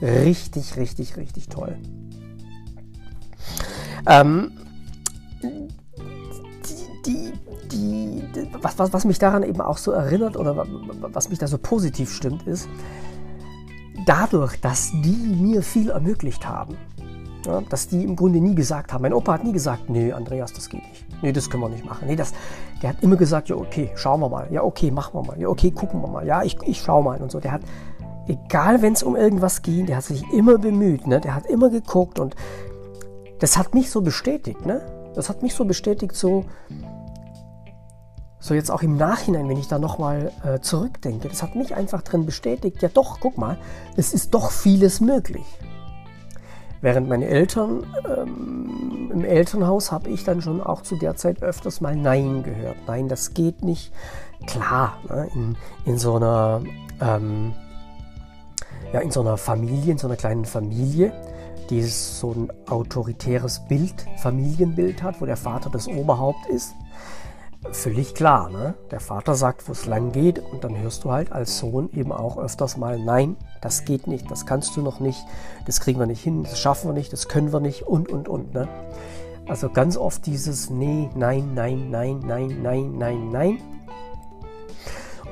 [0.00, 1.76] richtig, richtig, richtig toll.
[4.06, 4.52] Ähm,
[5.42, 5.68] die,
[7.06, 7.32] die,
[7.70, 10.66] die, was, was, was mich daran eben auch so erinnert oder
[11.00, 12.68] was mich da so positiv stimmt, ist,
[14.06, 16.76] dadurch, dass die mir viel ermöglicht haben,
[17.46, 20.52] ja, dass die im Grunde nie gesagt haben, mein Opa hat nie gesagt, nee, Andreas,
[20.52, 21.06] das geht nicht.
[21.22, 22.06] Nee, das können wir nicht machen.
[22.06, 22.32] Nee, das,
[22.82, 24.48] der hat immer gesagt, ja, okay, schauen wir mal.
[24.50, 25.40] Ja, okay, machen wir mal.
[25.40, 26.26] Ja, okay, gucken wir mal.
[26.26, 27.40] Ja, ich, ich schau mal und so.
[27.40, 27.62] Der hat,
[28.26, 31.20] egal wenn es um irgendwas ging, der hat sich immer bemüht, ne?
[31.20, 32.34] Der hat immer geguckt und
[33.38, 34.82] das hat mich so bestätigt, ne?
[35.14, 36.44] Das hat mich so bestätigt, so,
[38.38, 42.02] so jetzt auch im Nachhinein, wenn ich da nochmal äh, zurückdenke, das hat mich einfach
[42.02, 43.58] drin bestätigt, ja doch, guck mal,
[43.96, 45.44] es ist doch vieles möglich.
[46.82, 51.80] Während meine Eltern ähm, im Elternhaus habe ich dann schon auch zu der Zeit öfters
[51.80, 52.76] mal Nein gehört.
[52.86, 53.92] Nein, das geht nicht.
[54.46, 56.62] Klar, ne, in, in so einer
[57.00, 57.54] ähm,
[58.92, 61.12] ja, in so einer Familie, in so einer kleinen Familie,
[61.70, 66.74] die so ein autoritäres Bild, Familienbild hat, wo der Vater das Oberhaupt ist,
[67.70, 68.50] völlig klar.
[68.50, 68.74] Ne?
[68.90, 72.12] Der Vater sagt, wo es lang geht und dann hörst du halt als Sohn eben
[72.12, 75.24] auch öfters mal, nein, das geht nicht, das kannst du noch nicht,
[75.64, 78.28] das kriegen wir nicht hin, das schaffen wir nicht, das können wir nicht und, und,
[78.28, 78.52] und.
[78.52, 78.68] Ne?
[79.48, 83.58] Also ganz oft dieses Nee, nein, nein, nein, nein, nein, nein, nein.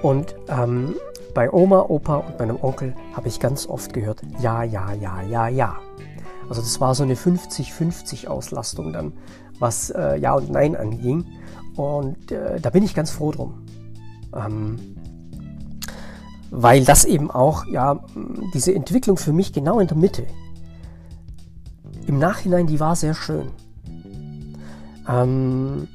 [0.02, 0.94] Und ähm,
[1.34, 5.48] bei Oma, Opa und meinem Onkel habe ich ganz oft gehört, ja, ja, ja, ja,
[5.48, 5.76] ja.
[6.48, 9.12] Also das war so eine 50-50 Auslastung dann,
[9.58, 11.26] was äh, Ja und Nein anging.
[11.76, 13.66] Und äh, da bin ich ganz froh drum.
[14.34, 14.96] Ähm,
[16.50, 18.00] weil das eben auch, ja,
[18.54, 20.26] diese Entwicklung für mich genau in der Mitte.
[22.06, 23.50] im Nachhinein, die war sehr schön.
[25.08, 25.86] Ähm,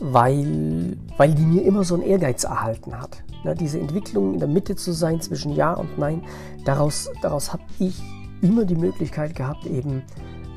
[0.00, 3.22] weil, weil die mir immer so einen Ehrgeiz erhalten hat.
[3.44, 6.22] Ne, diese Entwicklung in der Mitte zu sein zwischen Ja und Nein,
[6.64, 8.02] daraus, daraus habe ich
[8.40, 10.02] immer die Möglichkeit gehabt, eben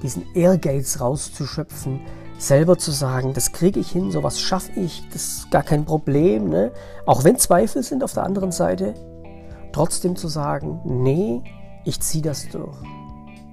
[0.04, 2.02] diesen Ehrgeiz rauszuschöpfen,
[2.38, 6.50] selber zu sagen, das kriege ich hin, sowas schaffe ich, das ist gar kein Problem.
[6.50, 6.72] Ne?
[7.06, 8.94] Auch wenn Zweifel sind auf der anderen Seite,
[9.72, 11.42] trotzdem zu sagen, nee,
[11.86, 12.78] ich ziehe das durch.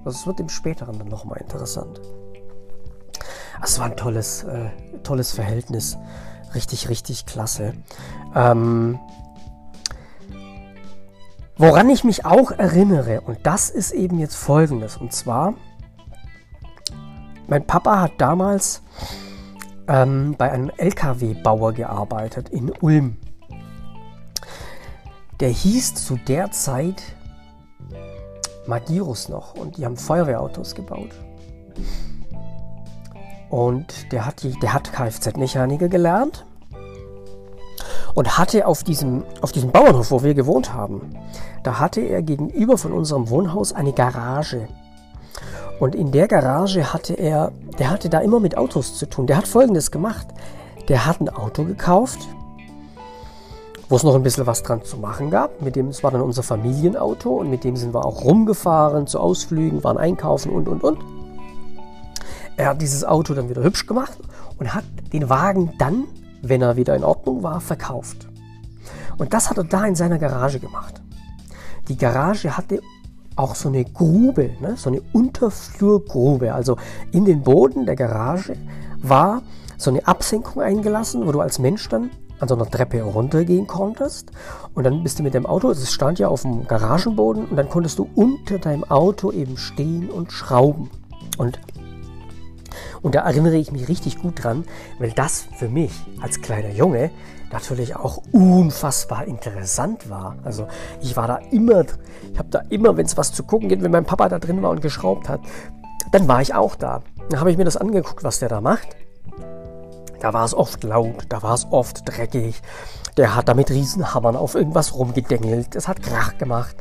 [0.04, 2.00] Das wird im späteren dann nochmal interessant.
[3.62, 4.70] Es war ein tolles, äh,
[5.04, 5.96] tolles Verhältnis.
[6.54, 7.74] Richtig, richtig klasse.
[8.34, 8.98] Ähm,
[11.56, 15.54] woran ich mich auch erinnere, und das ist eben jetzt folgendes, und zwar,
[17.52, 18.80] mein Papa hat damals
[19.86, 23.18] ähm, bei einem LKW-Bauer gearbeitet in Ulm.
[25.38, 27.02] Der hieß zu der Zeit
[28.66, 31.10] Magirus noch und die haben Feuerwehrautos gebaut.
[33.50, 36.46] Und der hat, der hat Kfz-Mechaniker gelernt
[38.14, 41.10] und hatte auf diesem, auf diesem Bauernhof, wo wir gewohnt haben,
[41.64, 44.68] da hatte er gegenüber von unserem Wohnhaus eine Garage.
[45.82, 49.26] Und in der Garage hatte er, der hatte da immer mit Autos zu tun.
[49.26, 50.28] Der hat folgendes gemacht.
[50.86, 52.20] Der hat ein Auto gekauft,
[53.88, 55.60] wo es noch ein bisschen was dran zu machen gab.
[55.60, 59.18] Mit dem, es war dann unser Familienauto und mit dem sind wir auch rumgefahren zu
[59.18, 61.00] Ausflügen, waren einkaufen und und und.
[62.56, 64.16] Er hat dieses Auto dann wieder hübsch gemacht
[64.60, 66.04] und hat den Wagen dann,
[66.42, 68.28] wenn er wieder in Ordnung war, verkauft.
[69.18, 71.02] Und das hat er da in seiner Garage gemacht.
[71.88, 72.80] Die Garage hatte
[73.36, 74.74] auch so eine Grube, ne?
[74.76, 76.54] so eine Unterflurgrube.
[76.54, 76.76] Also
[77.12, 78.56] in den Boden der Garage
[79.00, 79.42] war
[79.76, 84.30] so eine Absenkung eingelassen, wo du als Mensch dann an so einer Treppe runtergehen konntest.
[84.74, 87.68] Und dann bist du mit dem Auto, es stand ja auf dem Garagenboden, und dann
[87.68, 90.90] konntest du unter deinem Auto eben stehen und schrauben.
[91.38, 91.58] Und
[93.02, 94.64] und da erinnere ich mich richtig gut dran,
[94.98, 97.10] weil das für mich als kleiner Junge
[97.52, 100.36] natürlich auch unfassbar interessant war.
[100.44, 100.66] Also
[101.00, 101.84] ich war da immer,
[102.32, 104.62] ich habe da immer, wenn es was zu gucken gibt, wenn mein Papa da drin
[104.62, 105.40] war und geschraubt hat,
[106.12, 107.02] dann war ich auch da.
[107.28, 108.96] Dann habe ich mir das angeguckt, was der da macht.
[110.20, 112.62] Da war es oft laut, da war es oft dreckig.
[113.16, 115.74] Der hat da mit Riesenhammern auf irgendwas rumgedengelt.
[115.74, 116.76] Das hat Krach gemacht.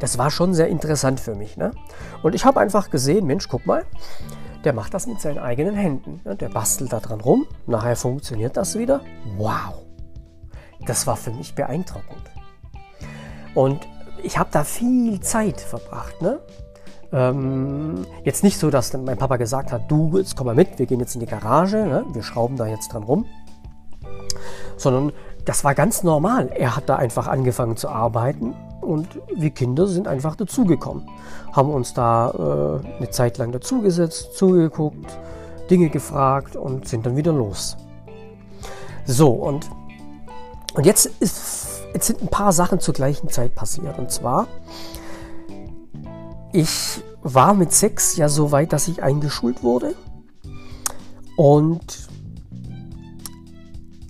[0.00, 1.56] Das war schon sehr interessant für mich.
[1.56, 1.70] Ne?
[2.22, 3.84] Und ich habe einfach gesehen, Mensch, guck mal,
[4.64, 6.20] der macht das mit seinen eigenen Händen.
[6.24, 9.00] Der bastelt da dran rum, nachher funktioniert das wieder.
[9.36, 9.84] Wow,
[10.86, 12.30] das war für mich beeindruckend.
[13.54, 13.86] Und
[14.22, 16.20] ich habe da viel Zeit verbracht.
[16.22, 16.40] Ne?
[17.12, 20.86] Ähm, jetzt nicht so, dass mein Papa gesagt hat, du, jetzt komm mal mit, wir
[20.86, 22.04] gehen jetzt in die Garage, ne?
[22.12, 23.26] wir schrauben da jetzt dran rum.
[24.76, 25.12] Sondern
[25.44, 26.50] das war ganz normal.
[26.54, 31.08] Er hat da einfach angefangen zu arbeiten und wir Kinder sind einfach dazugekommen.
[31.52, 32.30] Haben uns da
[32.82, 35.18] äh, eine Zeit lang dazugesetzt, zugeguckt,
[35.70, 37.76] Dinge gefragt und sind dann wieder los.
[39.06, 39.68] So, und,
[40.74, 43.98] und jetzt, ist, jetzt sind ein paar Sachen zur gleichen Zeit passiert.
[43.98, 44.46] Und zwar,
[46.52, 49.94] ich war mit sechs ja so weit, dass ich eingeschult wurde.
[51.36, 52.08] Und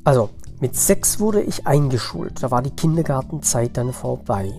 [0.05, 0.29] also
[0.65, 4.51] mit sechs wurde ich eingeschult, da war die Kindergartenzeit dann vorbei.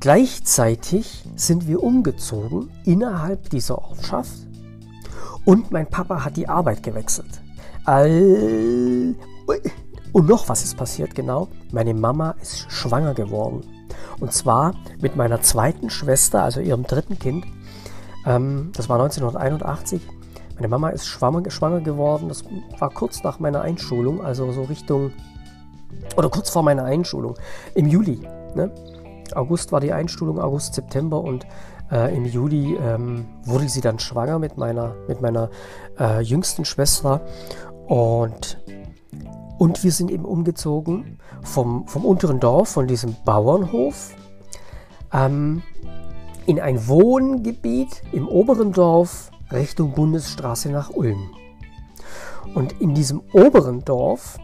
[0.00, 4.36] Gleichzeitig sind wir umgezogen innerhalb dieser Ortschaft
[5.46, 7.40] und mein Papa hat die Arbeit gewechselt.
[7.86, 9.16] Und
[10.28, 13.62] noch was ist passiert genau, meine Mama ist schwanger geworden.
[14.20, 17.46] Und zwar mit meiner zweiten Schwester, also ihrem dritten Kind.
[18.26, 20.02] Ähm, das war 1981.
[20.58, 22.28] Meine Mama ist schwanger, schwanger geworden.
[22.28, 22.42] Das
[22.78, 25.12] war kurz nach meiner Einschulung, also so Richtung,
[26.16, 27.34] oder kurz vor meiner Einschulung,
[27.76, 28.26] im Juli.
[28.56, 28.72] Ne?
[29.36, 31.46] August war die Einschulung, August, September und
[31.92, 35.48] äh, im Juli ähm, wurde sie dann schwanger mit meiner, mit meiner
[35.96, 37.20] äh, jüngsten Schwester
[37.86, 38.58] und,
[39.58, 44.10] und wir sind eben umgezogen vom, vom unteren Dorf, von diesem Bauernhof,
[45.12, 45.62] ähm,
[46.46, 51.30] in ein Wohngebiet im oberen Dorf Richtung Bundesstraße nach Ulm.
[52.54, 54.38] Und in diesem oberen Dorf,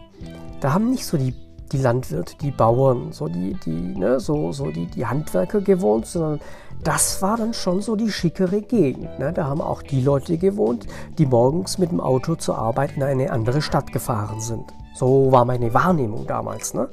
[0.61, 1.33] da haben nicht so die,
[1.71, 6.39] die Landwirte, die Bauern, so die, die, ne, so, so die, die Handwerker gewohnt, sondern
[6.83, 9.19] das war dann schon so die schickere Gegend.
[9.19, 9.33] Ne?
[9.33, 10.85] Da haben auch die Leute gewohnt,
[11.17, 14.73] die morgens mit dem Auto zur Arbeit in eine andere Stadt gefahren sind.
[14.93, 16.73] So war meine Wahrnehmung damals.
[16.73, 16.89] Ne?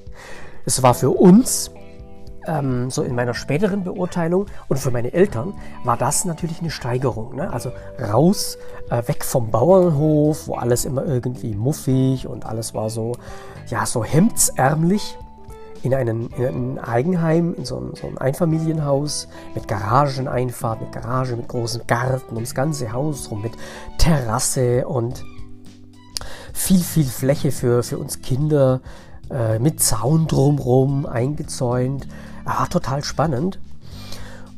[0.64, 1.70] Es war für uns
[2.46, 7.36] ähm, so in meiner späteren Beurteilung und für meine Eltern war das natürlich eine Steigerung.
[7.36, 7.52] Ne?
[7.52, 8.58] Also raus,
[8.90, 13.12] äh, weg vom Bauernhof, wo alles immer irgendwie muffig und alles war so,
[13.68, 15.16] ja, so hemdsärmlich,
[15.82, 21.36] in, einen, in ein Eigenheim, in so ein, so ein Einfamilienhaus mit Garageneinfahrt, mit Garage,
[21.36, 23.52] mit großem Garten ums ganze Haus rum, mit
[23.98, 25.24] Terrasse und
[26.52, 28.80] viel, viel Fläche für, für uns Kinder,
[29.30, 32.06] äh, mit Zaun drumherum eingezäunt.
[32.44, 33.58] War total spannend.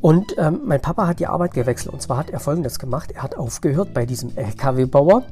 [0.00, 1.94] Und ähm, mein Papa hat die Arbeit gewechselt.
[1.94, 3.12] Und zwar hat er folgendes gemacht.
[3.12, 5.24] Er hat aufgehört bei diesem LKW-Bauer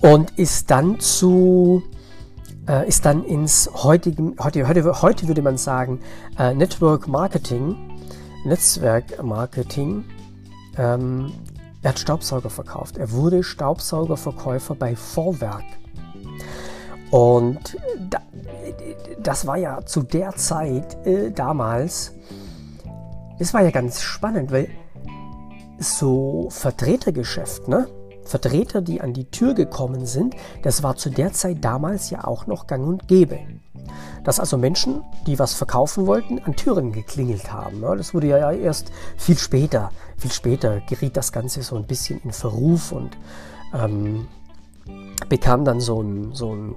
[0.00, 1.82] und ist dann zu
[2.68, 6.00] äh, ist dann ins heutige, heute, heute, heute würde man sagen,
[6.38, 7.76] äh, Network Marketing,
[8.44, 10.04] Netzwerk Marketing.
[10.76, 11.32] Ähm,
[11.82, 12.96] er hat Staubsauger verkauft.
[12.96, 15.64] Er wurde Staubsaugerverkäufer bei Vorwerk.
[17.12, 17.76] Und
[18.08, 18.20] da,
[19.22, 22.14] das war ja zu der Zeit äh, damals,
[23.38, 24.70] das war ja ganz spannend, weil
[25.78, 27.86] so Vertretergeschäft, ne?
[28.24, 32.46] Vertreter, die an die Tür gekommen sind, das war zu der Zeit damals ja auch
[32.46, 33.40] noch gang und gäbe.
[34.24, 37.82] Dass also Menschen, die was verkaufen wollten, an Türen geklingelt haben.
[37.82, 42.32] Das wurde ja erst viel später, viel später geriet das Ganze so ein bisschen in
[42.32, 43.18] Verruf und
[43.74, 44.28] ähm,
[45.28, 46.76] bekam dann so ein, so ein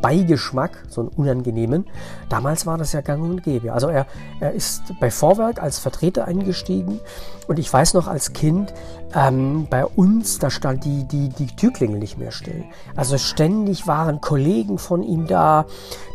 [0.00, 1.86] Beigeschmack, so einen unangenehmen.
[2.28, 3.72] Damals war das ja gang und gäbe.
[3.72, 4.06] Also er,
[4.40, 7.00] er ist bei Vorwerk als Vertreter eingestiegen
[7.48, 8.72] und ich weiß noch als Kind,
[9.14, 12.64] ähm, bei uns, da stand die, die, die Türklingel nicht mehr still.
[12.96, 15.66] Also ständig waren Kollegen von ihm da,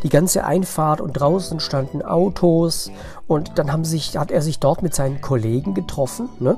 [0.04, 2.92] die ganze Einfahrt und draußen standen Autos
[3.28, 6.30] und dann haben sich, hat er sich dort mit seinen Kollegen getroffen.
[6.40, 6.58] Ne?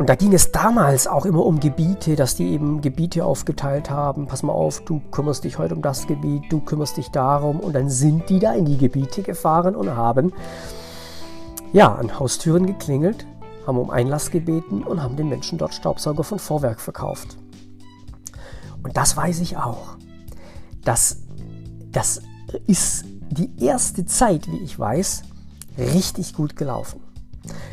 [0.00, 4.26] Und da ging es damals auch immer um Gebiete, dass die eben Gebiete aufgeteilt haben.
[4.26, 7.60] Pass mal auf, du kümmerst dich heute um das Gebiet, du kümmerst dich darum.
[7.60, 10.32] Und dann sind die da in die Gebiete gefahren und haben
[11.74, 13.26] ja an Haustüren geklingelt,
[13.66, 17.36] haben um Einlass gebeten und haben den Menschen dort Staubsauger von Vorwerk verkauft.
[18.82, 19.98] Und das weiß ich auch.
[20.82, 21.18] Das,
[21.92, 22.22] das
[22.66, 25.24] ist die erste Zeit, wie ich weiß,
[25.76, 26.99] richtig gut gelaufen.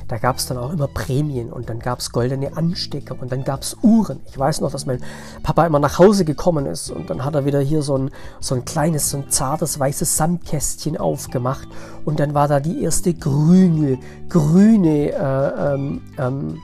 [0.08, 3.44] Da gab es dann auch immer Prämien und dann gab es goldene Anstecker und dann
[3.44, 4.22] gab es Uhren.
[4.28, 5.02] Ich weiß noch, dass mein
[5.44, 8.56] Papa immer nach Hause gekommen ist und dann hat er wieder hier so ein, so
[8.56, 11.68] ein kleines, so ein zartes weißes Sandkästchen aufgemacht
[12.06, 14.00] und dann war da die erste grüne,
[14.30, 16.62] grüne äh, ähm, ähm,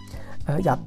[0.48, 0.80] äh, ja,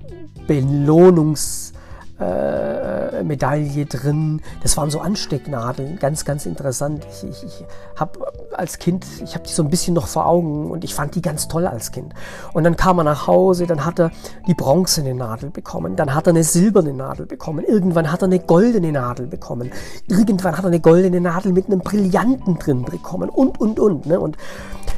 [0.48, 1.75] Belohnungs-
[2.18, 4.40] äh, Medaille drin.
[4.62, 7.06] Das waren so Anstecknadeln, ganz, ganz interessant.
[7.10, 7.64] Ich, ich, ich
[7.96, 8.20] habe
[8.52, 11.22] als Kind, ich habe die so ein bisschen noch vor Augen und ich fand die
[11.22, 12.14] ganz toll als Kind.
[12.52, 14.10] Und dann kam er nach Hause, dann hat er
[14.46, 18.38] die bronzene Nadel bekommen, dann hat er eine silberne Nadel bekommen, irgendwann hat er eine
[18.38, 19.70] goldene Nadel bekommen,
[20.08, 24.06] irgendwann hat er eine goldene Nadel mit einem Brillanten drin bekommen und, und, und.
[24.06, 24.18] Ne?
[24.20, 24.36] Und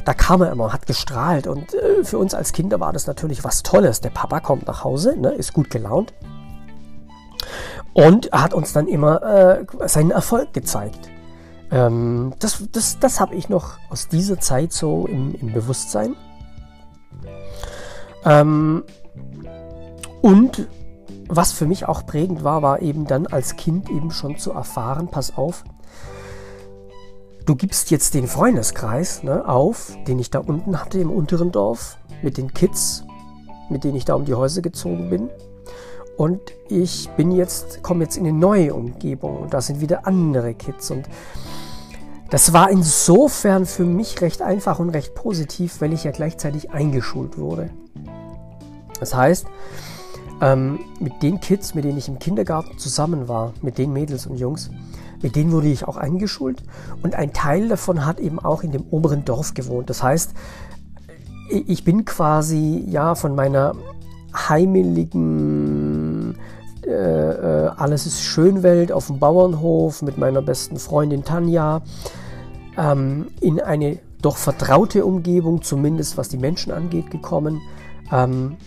[0.05, 3.43] da kam er immer, hat gestrahlt und äh, für uns als Kinder war das natürlich
[3.43, 4.01] was Tolles.
[4.01, 6.13] Der Papa kommt nach Hause, ne, ist gut gelaunt
[7.99, 11.09] und hat uns dann immer äh, seinen Erfolg gezeigt.
[11.71, 16.15] Ähm, das das, das habe ich noch aus dieser Zeit so im, im Bewusstsein.
[18.25, 18.83] Ähm,
[20.21, 20.67] und
[21.27, 25.09] was für mich auch prägend war, war eben dann als Kind eben schon zu erfahren,
[25.09, 25.63] pass auf,
[27.45, 31.97] du gibst jetzt den Freundeskreis ne, auf, den ich da unten hatte im unteren Dorf,
[32.21, 33.03] mit den Kids,
[33.69, 35.29] mit denen ich da um die Häuser gezogen bin.
[36.19, 40.53] Und ich bin jetzt, komme jetzt in eine neue Umgebung und da sind wieder andere
[40.53, 40.91] Kids.
[40.91, 41.07] Und
[42.29, 47.37] das war insofern für mich recht einfach und recht positiv, weil ich ja gleichzeitig eingeschult
[47.37, 47.69] wurde.
[48.99, 49.47] Das heißt,
[50.41, 54.35] ähm, mit den Kids, mit denen ich im Kindergarten zusammen war, mit den Mädels und
[54.35, 54.71] Jungs,
[55.21, 56.61] mit denen wurde ich auch eingeschult.
[57.01, 59.89] Und ein Teil davon hat eben auch in dem oberen Dorf gewohnt.
[59.89, 60.33] Das heißt,
[61.49, 63.73] ich bin quasi ja von meiner
[64.35, 65.78] heimeligen
[66.89, 71.81] äh, äh, Alles ist Schönwelt auf dem Bauernhof mit meiner besten Freundin Tanja
[72.77, 77.61] ähm, in eine doch vertraute Umgebung, zumindest was die Menschen angeht, gekommen,
[78.11, 78.57] ähm,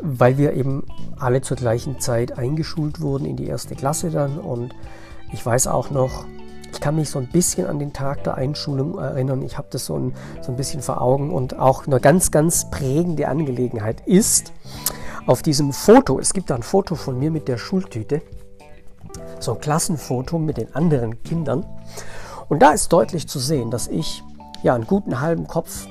[0.00, 0.84] weil wir eben
[1.18, 4.74] alle zur gleichen Zeit eingeschult wurden in die erste Klasse dann und
[5.32, 6.26] ich weiß auch noch,
[6.72, 9.42] ich kann mich so ein bisschen an den Tag der Einschulung erinnern.
[9.42, 12.70] Ich habe das so ein, so ein bisschen vor Augen und auch eine ganz, ganz
[12.70, 14.52] prägende Angelegenheit ist
[15.26, 18.22] auf diesem Foto, es gibt da ein Foto von mir mit der Schultüte,
[19.40, 21.64] so ein Klassenfoto mit den anderen Kindern.
[22.48, 24.22] Und da ist deutlich zu sehen, dass ich
[24.62, 25.86] ja einen guten halben Kopf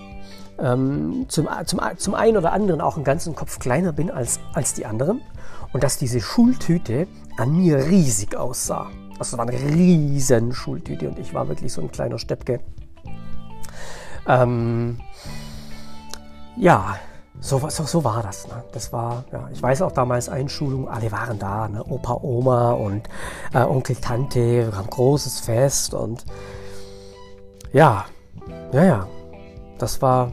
[0.59, 4.73] ähm, zum, zum, zum einen oder anderen auch einen ganzen Kopf kleiner bin als, als
[4.73, 5.21] die anderen
[5.73, 7.07] und dass diese Schultüte
[7.37, 8.87] an mir riesig aussah.
[9.17, 12.59] Das war eine riesen Schultüte und ich war wirklich so ein kleiner Steppke.
[14.27, 14.99] Ähm,
[16.55, 16.97] ja,
[17.43, 18.47] so, so, so war das.
[18.47, 18.63] Ne?
[18.71, 21.83] Das war, ja, ich weiß auch damals Einschulung, alle waren da, ne?
[21.83, 23.09] Opa, Oma und
[23.53, 24.39] äh, Onkel, Tante,
[24.71, 26.23] wir haben großes Fest und
[27.73, 28.05] ja,
[28.71, 29.07] ja, ja,
[29.77, 30.31] das war,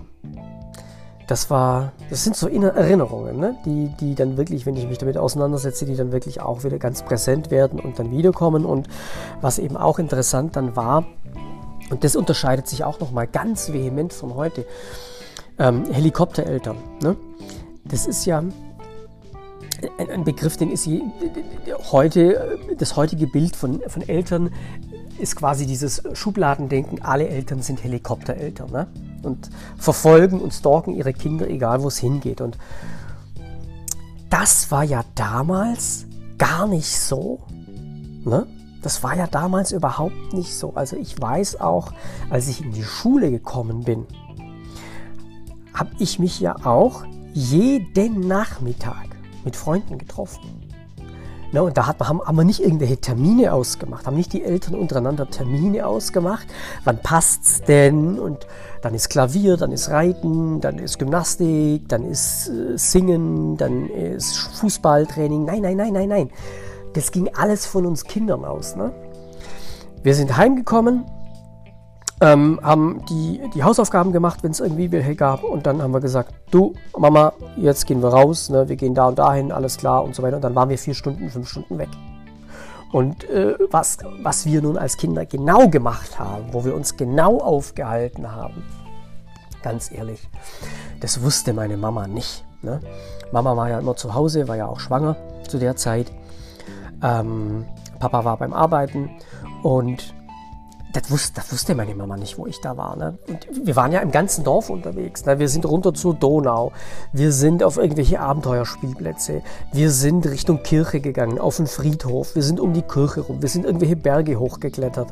[1.26, 3.56] das war, das sind so Erinnerungen, ne?
[3.64, 7.02] die, die dann wirklich, wenn ich mich damit auseinandersetze, die dann wirklich auch wieder ganz
[7.02, 8.64] präsent werden und dann wiederkommen.
[8.64, 8.88] Und
[9.40, 11.04] was eben auch interessant dann war,
[11.90, 14.64] und das unterscheidet sich auch nochmal ganz vehement von heute,
[15.60, 16.76] ähm, Helikoptereltern.
[17.02, 17.16] Ne?
[17.84, 18.42] Das ist ja
[19.98, 21.02] ein, Begriff, den ist je,
[21.90, 24.50] heute, das heutige Bild von, von Eltern
[25.18, 28.86] ist quasi dieses Schubladendenken, alle Eltern sind Helikoptereltern ne?
[29.22, 32.40] und verfolgen und stalken ihre Kinder, egal wo es hingeht.
[32.40, 32.58] Und
[34.30, 36.06] das war ja damals
[36.38, 37.40] gar nicht so.
[38.24, 38.46] Ne?
[38.82, 40.72] Das war ja damals überhaupt nicht so.
[40.74, 41.92] Also ich weiß auch,
[42.30, 44.06] als ich in die Schule gekommen bin,
[45.80, 49.08] habe ich mich ja auch jeden Nachmittag
[49.44, 50.42] mit Freunden getroffen.
[51.52, 54.74] Na, und da hat, haben, haben wir nicht irgendwelche Termine ausgemacht, haben nicht die Eltern
[54.74, 56.46] untereinander Termine ausgemacht.
[56.84, 58.18] Wann passt's denn?
[58.20, 58.46] Und
[58.82, 64.36] dann ist Klavier, dann ist Reiten, dann ist Gymnastik, dann ist äh, Singen, dann ist
[64.60, 65.46] Fußballtraining.
[65.46, 66.30] Nein, nein, nein, nein, nein.
[66.92, 68.76] Das ging alles von uns Kindern aus.
[68.76, 68.92] Ne?
[70.02, 71.04] Wir sind heimgekommen,
[72.20, 75.42] ähm, haben die, die Hausaufgaben gemacht, wenn es irgendwie welche gab.
[75.42, 78.68] Und dann haben wir gesagt, du, Mama, jetzt gehen wir raus, ne?
[78.68, 80.36] wir gehen da und dahin, alles klar und so weiter.
[80.36, 81.88] Und dann waren wir vier Stunden, fünf Stunden weg.
[82.92, 87.38] Und äh, was, was wir nun als Kinder genau gemacht haben, wo wir uns genau
[87.38, 88.64] aufgehalten haben,
[89.62, 90.28] ganz ehrlich,
[91.00, 92.44] das wusste meine Mama nicht.
[92.62, 92.80] Ne?
[93.32, 95.16] Mama war ja immer zu Hause, war ja auch schwanger
[95.48, 96.12] zu der Zeit.
[97.02, 97.64] Ähm,
[97.98, 99.10] Papa war beim Arbeiten
[99.62, 100.14] und
[100.92, 102.96] das wusste, das wusste meine Mama nicht, wo ich da war.
[102.96, 103.18] Ne?
[103.28, 105.24] Und wir waren ja im ganzen Dorf unterwegs.
[105.24, 105.38] Ne?
[105.38, 106.72] Wir sind runter zur Donau.
[107.12, 109.42] Wir sind auf irgendwelche Abenteuerspielplätze.
[109.72, 112.34] Wir sind Richtung Kirche gegangen, auf den Friedhof.
[112.34, 113.40] Wir sind um die Kirche rum.
[113.42, 115.08] Wir sind irgendwelche Berge hochgeklettert.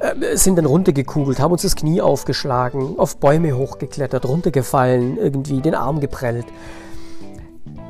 [0.00, 5.74] Äh, sind dann runtergekugelt, haben uns das Knie aufgeschlagen, auf Bäume hochgeklettert, runtergefallen, irgendwie den
[5.74, 6.46] Arm geprellt.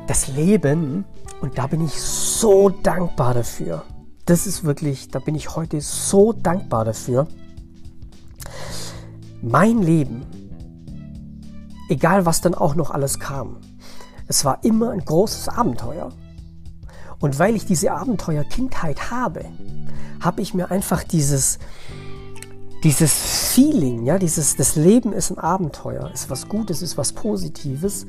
[0.07, 1.05] Das Leben,
[1.41, 3.83] und da bin ich so dankbar dafür
[4.25, 7.27] das ist wirklich, da bin ich heute so dankbar dafür.
[9.41, 10.25] Mein Leben,
[11.89, 13.57] egal was dann auch noch alles kam,
[14.27, 16.09] es war immer ein großes Abenteuer.
[17.19, 19.45] Und weil ich diese Abenteuer-Kindheit habe,
[20.21, 21.59] habe ich mir einfach dieses,
[22.83, 28.07] dieses Feeling, ja, dieses, das Leben ist ein Abenteuer, ist was Gutes, ist was Positives,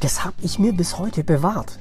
[0.00, 1.78] das habe ich mir bis heute bewahrt.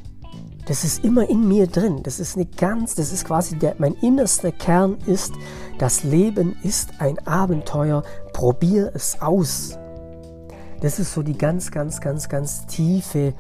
[0.66, 2.02] Das ist immer in mir drin.
[2.04, 5.34] Das ist eine ganz, das ist quasi der, mein innerster Kern ist,
[5.80, 8.04] das Leben ist ein Abenteuer.
[8.34, 9.78] Probier es aus.
[10.82, 13.34] Das ist so die ganz, ganz, ganz, ganz tiefe,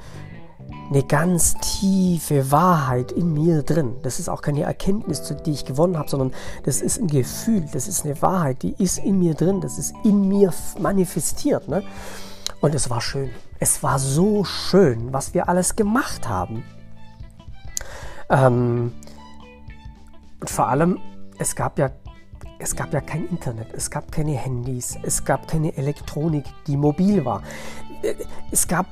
[0.89, 3.95] eine ganz tiefe Wahrheit in mir drin.
[4.03, 7.87] Das ist auch keine Erkenntnis, die ich gewonnen habe, sondern das ist ein Gefühl, das
[7.87, 11.67] ist eine Wahrheit, die ist in mir drin, das ist in mir manifestiert.
[11.67, 11.83] Ne?
[12.61, 13.29] Und es war schön.
[13.59, 16.63] Es war so schön, was wir alles gemacht haben.
[18.31, 18.91] Ähm,
[20.39, 20.97] und vor allem,
[21.37, 21.91] es gab ja
[22.61, 27.25] es gab ja kein Internet, es gab keine Handys, es gab keine Elektronik, die mobil
[27.25, 27.41] war.
[28.51, 28.85] Es gab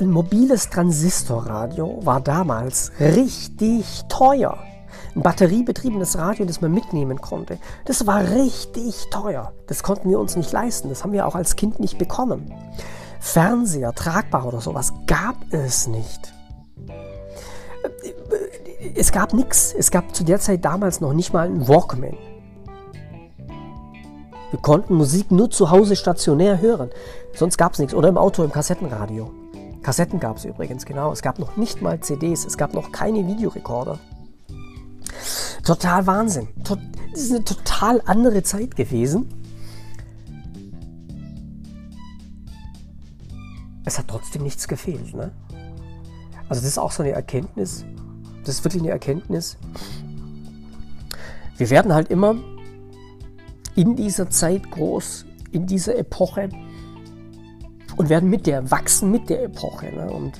[0.00, 4.56] ein mobiles Transistorradio, war damals richtig teuer.
[5.14, 9.52] Ein batteriebetriebenes Radio, das man mitnehmen konnte, das war richtig teuer.
[9.66, 12.52] Das konnten wir uns nicht leisten, das haben wir auch als Kind nicht bekommen.
[13.20, 16.35] Fernseher, tragbar oder sowas gab es nicht
[18.94, 19.74] es gab nichts.
[19.76, 22.16] Es gab zu der Zeit damals noch nicht mal einen Walkman.
[24.50, 26.90] Wir konnten Musik nur zu Hause stationär hören.
[27.34, 27.94] Sonst gab es nichts.
[27.94, 29.30] Oder im Auto, im Kassettenradio.
[29.82, 31.12] Kassetten gab es übrigens, genau.
[31.12, 32.44] Es gab noch nicht mal CDs.
[32.44, 33.98] Es gab noch keine Videorekorder.
[35.64, 36.48] Total Wahnsinn.
[37.12, 39.28] Das ist eine total andere Zeit gewesen.
[43.84, 45.14] Es hat trotzdem nichts gefehlt.
[45.14, 45.32] Ne?
[46.48, 47.84] Also das ist auch so eine Erkenntnis,
[48.46, 49.56] das ist wirklich eine Erkenntnis.
[51.56, 52.36] Wir werden halt immer
[53.74, 56.48] in dieser Zeit groß, in dieser Epoche
[57.96, 59.86] und werden mit der wachsen mit der Epoche.
[59.86, 60.10] Ne?
[60.10, 60.32] Und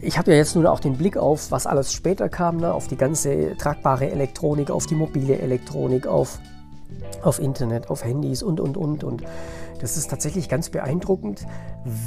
[0.00, 2.72] ich habe ja jetzt nur auch den Blick auf, was alles später kam, ne?
[2.72, 6.38] auf die ganze tragbare Elektronik, auf die mobile Elektronik, auf,
[7.22, 9.02] auf Internet, auf Handys und, und, und.
[9.02, 9.24] Und
[9.80, 11.46] das ist tatsächlich ganz beeindruckend,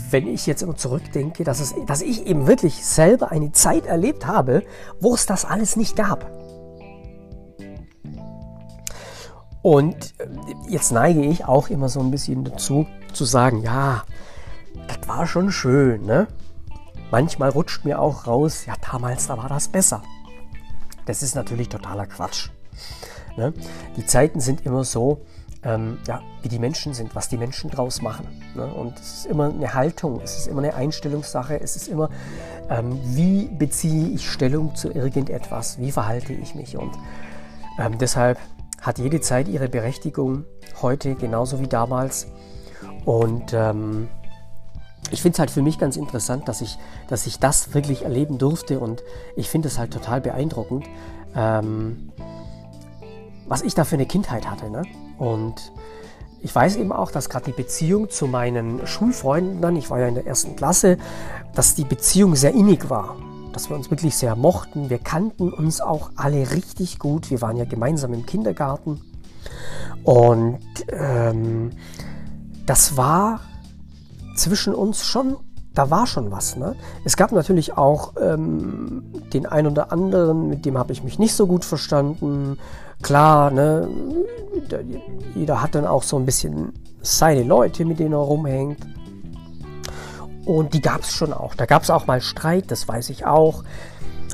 [0.09, 4.25] wenn ich jetzt immer zurückdenke, dass, es, dass ich eben wirklich selber eine Zeit erlebt
[4.25, 4.63] habe,
[4.99, 6.31] wo es das alles nicht gab.
[9.61, 10.27] Und äh,
[10.69, 14.03] jetzt neige ich auch immer so ein bisschen dazu, zu sagen, ja,
[14.87, 16.27] das war schon schön, ne?
[17.11, 20.03] Manchmal rutscht mir auch raus, ja, damals, da war das besser.
[21.05, 22.49] Das ist natürlich totaler Quatsch.
[23.37, 23.53] Ne?
[23.95, 25.21] Die Zeiten sind immer so,
[25.63, 28.27] ähm, ja, wie die Menschen sind, was die Menschen draus machen.
[28.55, 28.65] Ne?
[28.65, 32.09] Und es ist immer eine Haltung, es ist immer eine Einstellungssache, es ist immer,
[32.69, 36.77] ähm, wie beziehe ich Stellung zu irgendetwas, wie verhalte ich mich.
[36.77, 36.91] Und
[37.79, 38.37] ähm, deshalb
[38.81, 40.45] hat jede Zeit ihre Berechtigung,
[40.81, 42.27] heute genauso wie damals.
[43.05, 44.09] Und ähm,
[45.11, 46.77] ich finde es halt für mich ganz interessant, dass ich,
[47.07, 49.03] dass ich das wirklich erleben durfte und
[49.35, 50.85] ich finde es halt total beeindruckend,
[51.35, 52.11] ähm,
[53.47, 54.69] was ich da für eine Kindheit hatte.
[54.69, 54.83] Ne?
[55.17, 55.71] Und
[56.41, 60.07] ich weiß eben auch, dass gerade die Beziehung zu meinen Schulfreunden dann, ich war ja
[60.07, 60.97] in der ersten Klasse,
[61.55, 63.17] dass die Beziehung sehr innig war.
[63.53, 64.89] Dass wir uns wirklich sehr mochten.
[64.89, 67.31] Wir kannten uns auch alle richtig gut.
[67.31, 69.01] Wir waren ja gemeinsam im Kindergarten.
[70.03, 70.59] Und
[70.89, 71.71] ähm,
[72.65, 73.41] das war
[74.35, 75.37] zwischen uns schon,
[75.73, 76.55] da war schon was.
[76.55, 76.75] Ne?
[77.03, 79.03] Es gab natürlich auch ähm,
[79.33, 82.57] den einen oder anderen, mit dem habe ich mich nicht so gut verstanden.
[83.01, 83.87] Klar, ne,
[85.35, 88.79] jeder hat dann auch so ein bisschen seine Leute, mit denen er rumhängt.
[90.45, 91.55] Und die gab es schon auch.
[91.55, 93.63] Da gab es auch mal Streit, das weiß ich auch.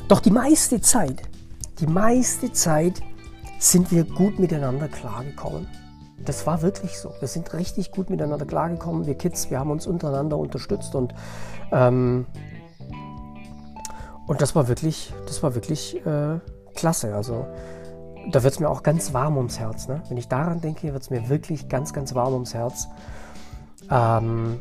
[0.08, 1.22] Doch die meiste Zeit,
[1.80, 3.02] die meiste Zeit
[3.58, 5.66] sind wir gut miteinander klargekommen.
[6.24, 7.12] Das war wirklich so.
[7.20, 9.06] Wir sind richtig gut miteinander klargekommen.
[9.06, 11.14] Wir Kids, wir haben uns untereinander unterstützt und
[11.72, 12.26] ähm,
[14.26, 16.38] und das war wirklich, das war wirklich äh,
[16.74, 17.14] klasse.
[17.14, 17.46] Also
[18.30, 19.88] da wird es mir auch ganz warm ums Herz.
[19.88, 20.02] Ne?
[20.08, 22.88] Wenn ich daran denke, wird es mir wirklich ganz, ganz warm ums Herz.
[23.90, 24.60] Ähm,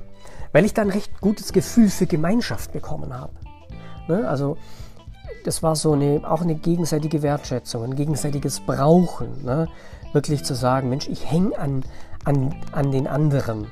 [0.51, 3.33] weil ich da ein recht gutes Gefühl für Gemeinschaft bekommen habe.
[4.07, 4.27] Ne?
[4.27, 4.57] Also
[5.45, 9.43] das war so eine, auch eine gegenseitige Wertschätzung, ein gegenseitiges Brauchen.
[9.43, 9.67] Ne?
[10.13, 11.83] wirklich zu sagen, Mensch, ich hänge an,
[12.23, 13.67] an, an den anderen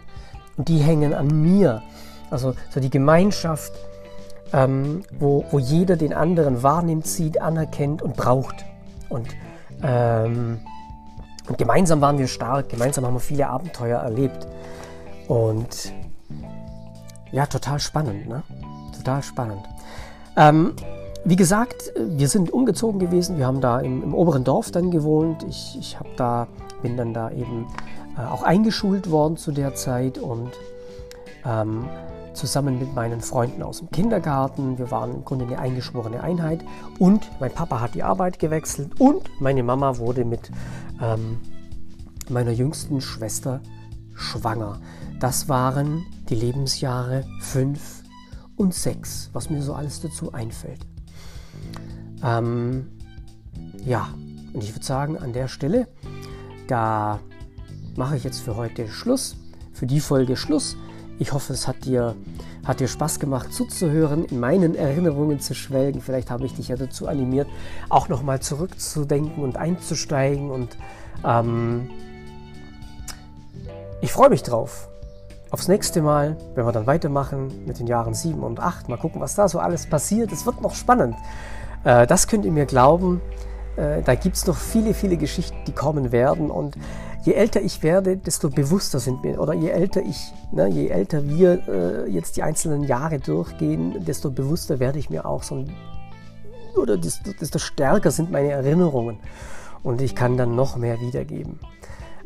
[0.58, 1.82] und die hängen an mir.
[2.30, 3.72] Also so die Gemeinschaft,
[4.54, 8.66] ähm, wo, wo jeder den anderen wahrnimmt, sieht, anerkennt und braucht.
[9.10, 9.28] Und,
[9.84, 10.60] ähm,
[11.48, 14.48] und gemeinsam waren wir stark, gemeinsam haben wir viele Abenteuer erlebt.
[15.28, 15.94] Und
[17.32, 18.44] ja, total spannend, ne?
[18.96, 19.62] Total spannend.
[20.38, 20.74] Ähm,
[21.24, 23.38] wie gesagt, wir sind umgezogen gewesen.
[23.38, 25.44] Wir haben da im, im oberen Dorf dann gewohnt.
[25.48, 26.48] Ich, ich da,
[26.82, 27.68] bin dann da eben
[28.18, 30.52] äh, auch eingeschult worden zu der Zeit und
[31.46, 31.88] ähm,
[32.34, 34.78] zusammen mit meinen Freunden aus dem Kindergarten.
[34.78, 36.64] Wir waren im Grunde eine eingeschworene Einheit
[37.00, 40.52] und mein Papa hat die Arbeit gewechselt und meine Mama wurde mit
[41.02, 41.40] ähm,
[42.30, 43.62] meiner jüngsten Schwester
[44.14, 44.80] schwanger.
[45.20, 48.04] Das waren die Lebensjahre 5
[48.56, 50.86] und 6, was mir so alles dazu einfällt.
[52.24, 52.88] Ähm,
[53.84, 54.10] ja,
[54.54, 55.88] und ich würde sagen, an der Stelle,
[56.68, 57.20] da
[57.96, 59.36] mache ich jetzt für heute Schluss,
[59.74, 60.78] für die Folge Schluss.
[61.22, 62.16] Ich hoffe, es hat dir,
[62.66, 66.02] hat dir Spaß gemacht zuzuhören, in meinen Erinnerungen zu schwelgen.
[66.02, 67.48] Vielleicht habe ich dich ja dazu animiert,
[67.90, 70.50] auch nochmal zurückzudenken und einzusteigen.
[70.50, 70.76] Und
[71.24, 71.92] ähm,
[74.02, 74.90] ich freue mich drauf.
[75.52, 78.90] Aufs nächste Mal, wenn wir dann weitermachen mit den Jahren 7 und 8.
[78.90, 80.32] Mal gucken, was da so alles passiert.
[80.32, 81.16] Es wird noch spannend.
[81.84, 83.22] Äh, das könnt ihr mir glauben.
[83.76, 86.50] Äh, da gibt es noch viele, viele Geschichten, die kommen werden.
[86.50, 86.78] Und
[87.24, 91.28] je älter ich werde, desto bewusster sind wir, oder je älter ich, ne, je älter
[91.28, 95.74] wir äh, jetzt die einzelnen Jahre durchgehen, desto bewusster werde ich mir auch so ein,
[96.76, 99.20] oder desto, desto stärker sind meine Erinnerungen.
[99.84, 101.60] Und ich kann dann noch mehr wiedergeben.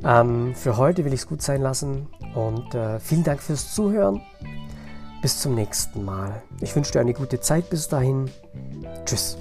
[0.04, 4.22] Ähm, für heute will ich es gut sein lassen und äh, vielen Dank fürs Zuhören.
[5.22, 6.44] Bis zum nächsten Mal.
[6.62, 8.30] Ich wünsche dir eine gute Zeit bis dahin.
[9.06, 9.38] Tschüss.